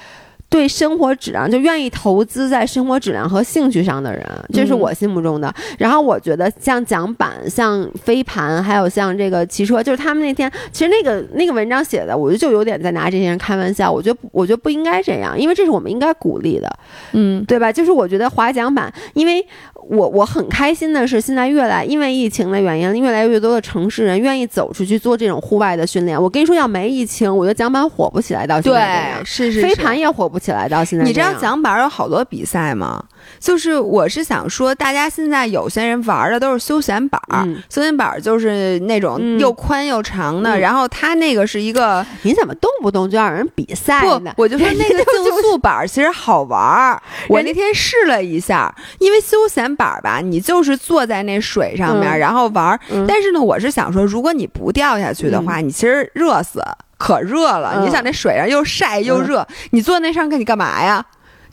[0.49, 5.53] 对生活质量就愿意投资在生活质量和兴趣上的人，这是我心目中的。
[5.79, 13.91] 然后我觉得像桨板、像飞盘，还有像这个骑车，就是他们那天其实那个那个文章写的，我觉得就有点在拿这些人开玩笑。
[13.91, 16.79] 我觉得我觉得不应该这样，因为这是我们应该鼓励的，
[17.13, 17.73] 嗯，对吧？
[17.73, 19.45] 就是我觉得滑桨板，因为
[19.89, 26.21] 我我很开心的是，现在越来因为疫情的原因，越来越多的城市人愿意走出去做这种户外的训练。
[26.21, 31.05] 我跟你说，要没疫情，我觉得桨板火不起来到现在对，是是飞盘也火不起来到现在。
[31.05, 33.05] 你知道桨板有好多比赛吗？
[33.39, 44.33] 就是我是想说，大家现在有些人玩的都是休闲板儿，休闲板儿就是那种又宽又长的，然后它那个是一个，你怎么动不动就让人比赛呢？
[44.37, 47.01] 不，我就说那个竞速板儿其实好玩儿。
[47.29, 52.81] 我那天试了一下，因为休闲板儿吧，你就是坐在那水上面然后玩儿。
[53.07, 56.63] 但是呢，我是想说，如果你不掉下去的话，你其实热死，
[56.99, 57.83] 可热了。
[57.85, 61.05] 你想那水上又晒又热，你坐那上，你干嘛呀？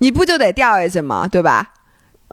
[0.03, 1.29] 你不就得掉下去吗？
[1.29, 1.69] 对吧？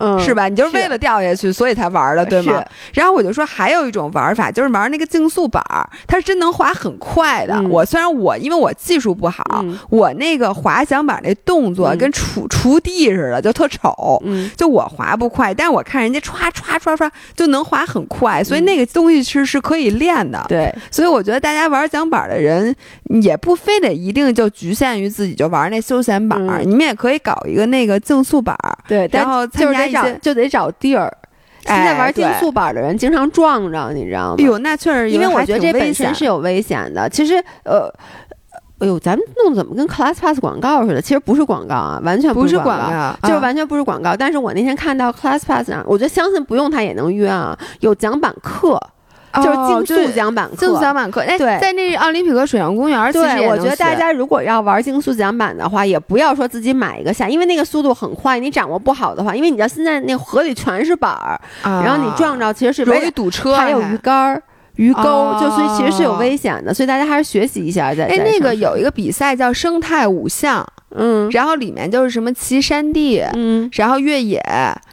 [0.00, 0.48] 嗯，是吧？
[0.48, 2.64] 你就是为了掉下去，所以才玩的，对吗？
[2.94, 7.60] 然后我就说，还有一种玩法，就是玩那个竞速板儿，它是真能滑很快的。
[7.68, 14.22] 我虽然我因为我技术不好，我那个滑桨板那动作跟锄锄地似的，就特丑。
[14.56, 20.42] 就我滑不快，但是我看人家歘歘歘歘就能滑很快，所以那个东西是是可以练的。
[20.48, 22.74] 对，所以我觉得大家玩桨板的人
[23.22, 28.78] 也不非得一定就局限于自己就玩那休闲板儿，你们也可以搞一个那个竞速板儿。
[28.88, 29.89] 对，然后参加。
[30.20, 31.12] 就得找地儿。
[31.62, 34.36] 现在玩竞速板的人经常撞着，你知道吗？
[34.38, 37.06] 哎呦，那确实，因为我觉得这本身是有危险的。
[37.08, 37.34] 其实，
[37.64, 37.86] 呃，
[38.78, 41.02] 哎呦，咱们弄怎么跟 Class Pass 广告似的？
[41.02, 44.16] 其实不是广告啊，完全不是广告，就是完全不是广告。
[44.16, 48.80] 但是我那天看到 Class Pass 上，我觉得相信不用它也能约啊，有讲板课。
[49.34, 64.42] 就是竞速桨板课，竞速桨板课，哎，对，在那奥林匹克水上公园，对，我觉得大家如果要玩竞速桨板的话，也不要说自己买一个下，因为那个速度很快，你掌握不好的话，因为你知道现在那河里全是板儿，然后你撞着其实是容易堵车，还有鱼竿儿、
[64.76, 68.06] 鱼钩，就所以其实是有危险的，所以大家还是学习一下再。
[68.06, 70.66] 哎，那个有一个比赛叫生态五项。
[70.92, 74.42] 嗯，然后里面就是什么骑山地，嗯，然后越野，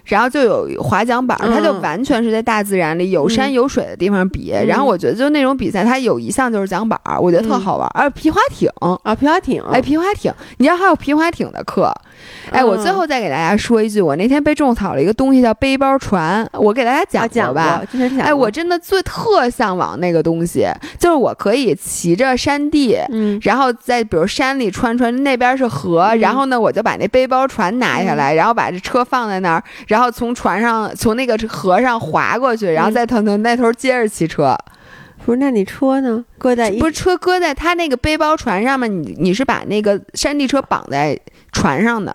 [0.07, 4.51] 然后就有滑桨板，它就完全是在大自然里有山有水的地方比。
[4.65, 7.87] 然后我觉得就那种比赛，它有一项就是桨板，我觉得特好玩。
[7.93, 8.69] 啊，皮划艇。
[9.03, 11.93] 啊，皮划艇，哎，皮划艇，你知道还有皮划艇的课。
[12.51, 17.81] 哎，我最后再给大家说一句，我那天被种草了一个东西叫背包船，我给大家讲讲吧。
[18.19, 20.67] 哎，我真的最特向往那个东西，
[20.99, 34.55] 就是我可以骑着山地，嗯，然后在比如山里穿穿，那边是河，然后呢，我就把那背包船拿下来，然后把这车放在那儿，然后从船上从那个河上滑过去，然后再从那头接着骑车。
[35.25, 36.23] 不是，那你车呢？
[36.37, 41.19] 搁在不是车搁在他那个背包船上面，你你是把那个山地车绑在
[41.51, 42.13] 船上的。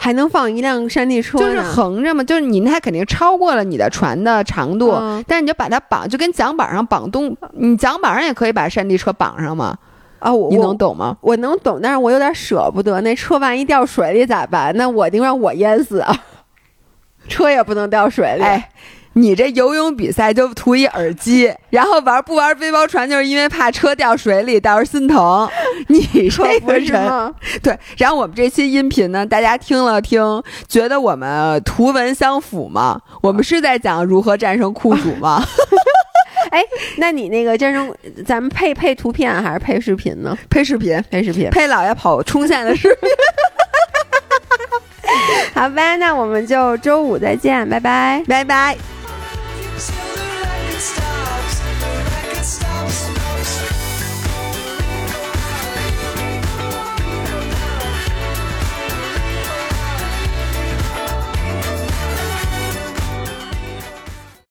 [0.00, 4.92] 还能放一辆山地车，就是横着嘛，就是你那肯定超过了你的船的长度，
[5.26, 9.76] 但是你就把它绑，就跟桨板上绑东，你桨板上也可以把山地车绑上嘛。
[10.20, 11.16] 啊，我你能懂吗？
[11.20, 14.72] 我能懂，但是我有点舍不得，那车万一掉水里咋办？
[14.76, 16.16] 那我宁愿我淹死啊，
[17.28, 18.44] 车也不能掉水里。
[19.14, 25.48] 你这游泳比赛就图一耳机，然后玩不玩背包船，就是因为怕车掉水里，到时候心疼。
[25.88, 27.76] 你这个人，对。
[27.96, 30.20] 然后我们这期音频呢，大家听了听，
[30.68, 33.00] 觉得我们图文相符吗？
[33.20, 35.42] 我们是在讲如何战胜酷暑吗？
[36.52, 36.62] 哎，
[36.98, 37.92] 那你那个战胜，
[38.24, 40.38] 咱们配配图片还是配视频呢？
[40.48, 43.10] 配视频，配视频，配老爷跑冲线的视频。
[45.54, 48.22] 好吧那我们就周五再见拜拜。
[48.26, 48.76] 拜拜。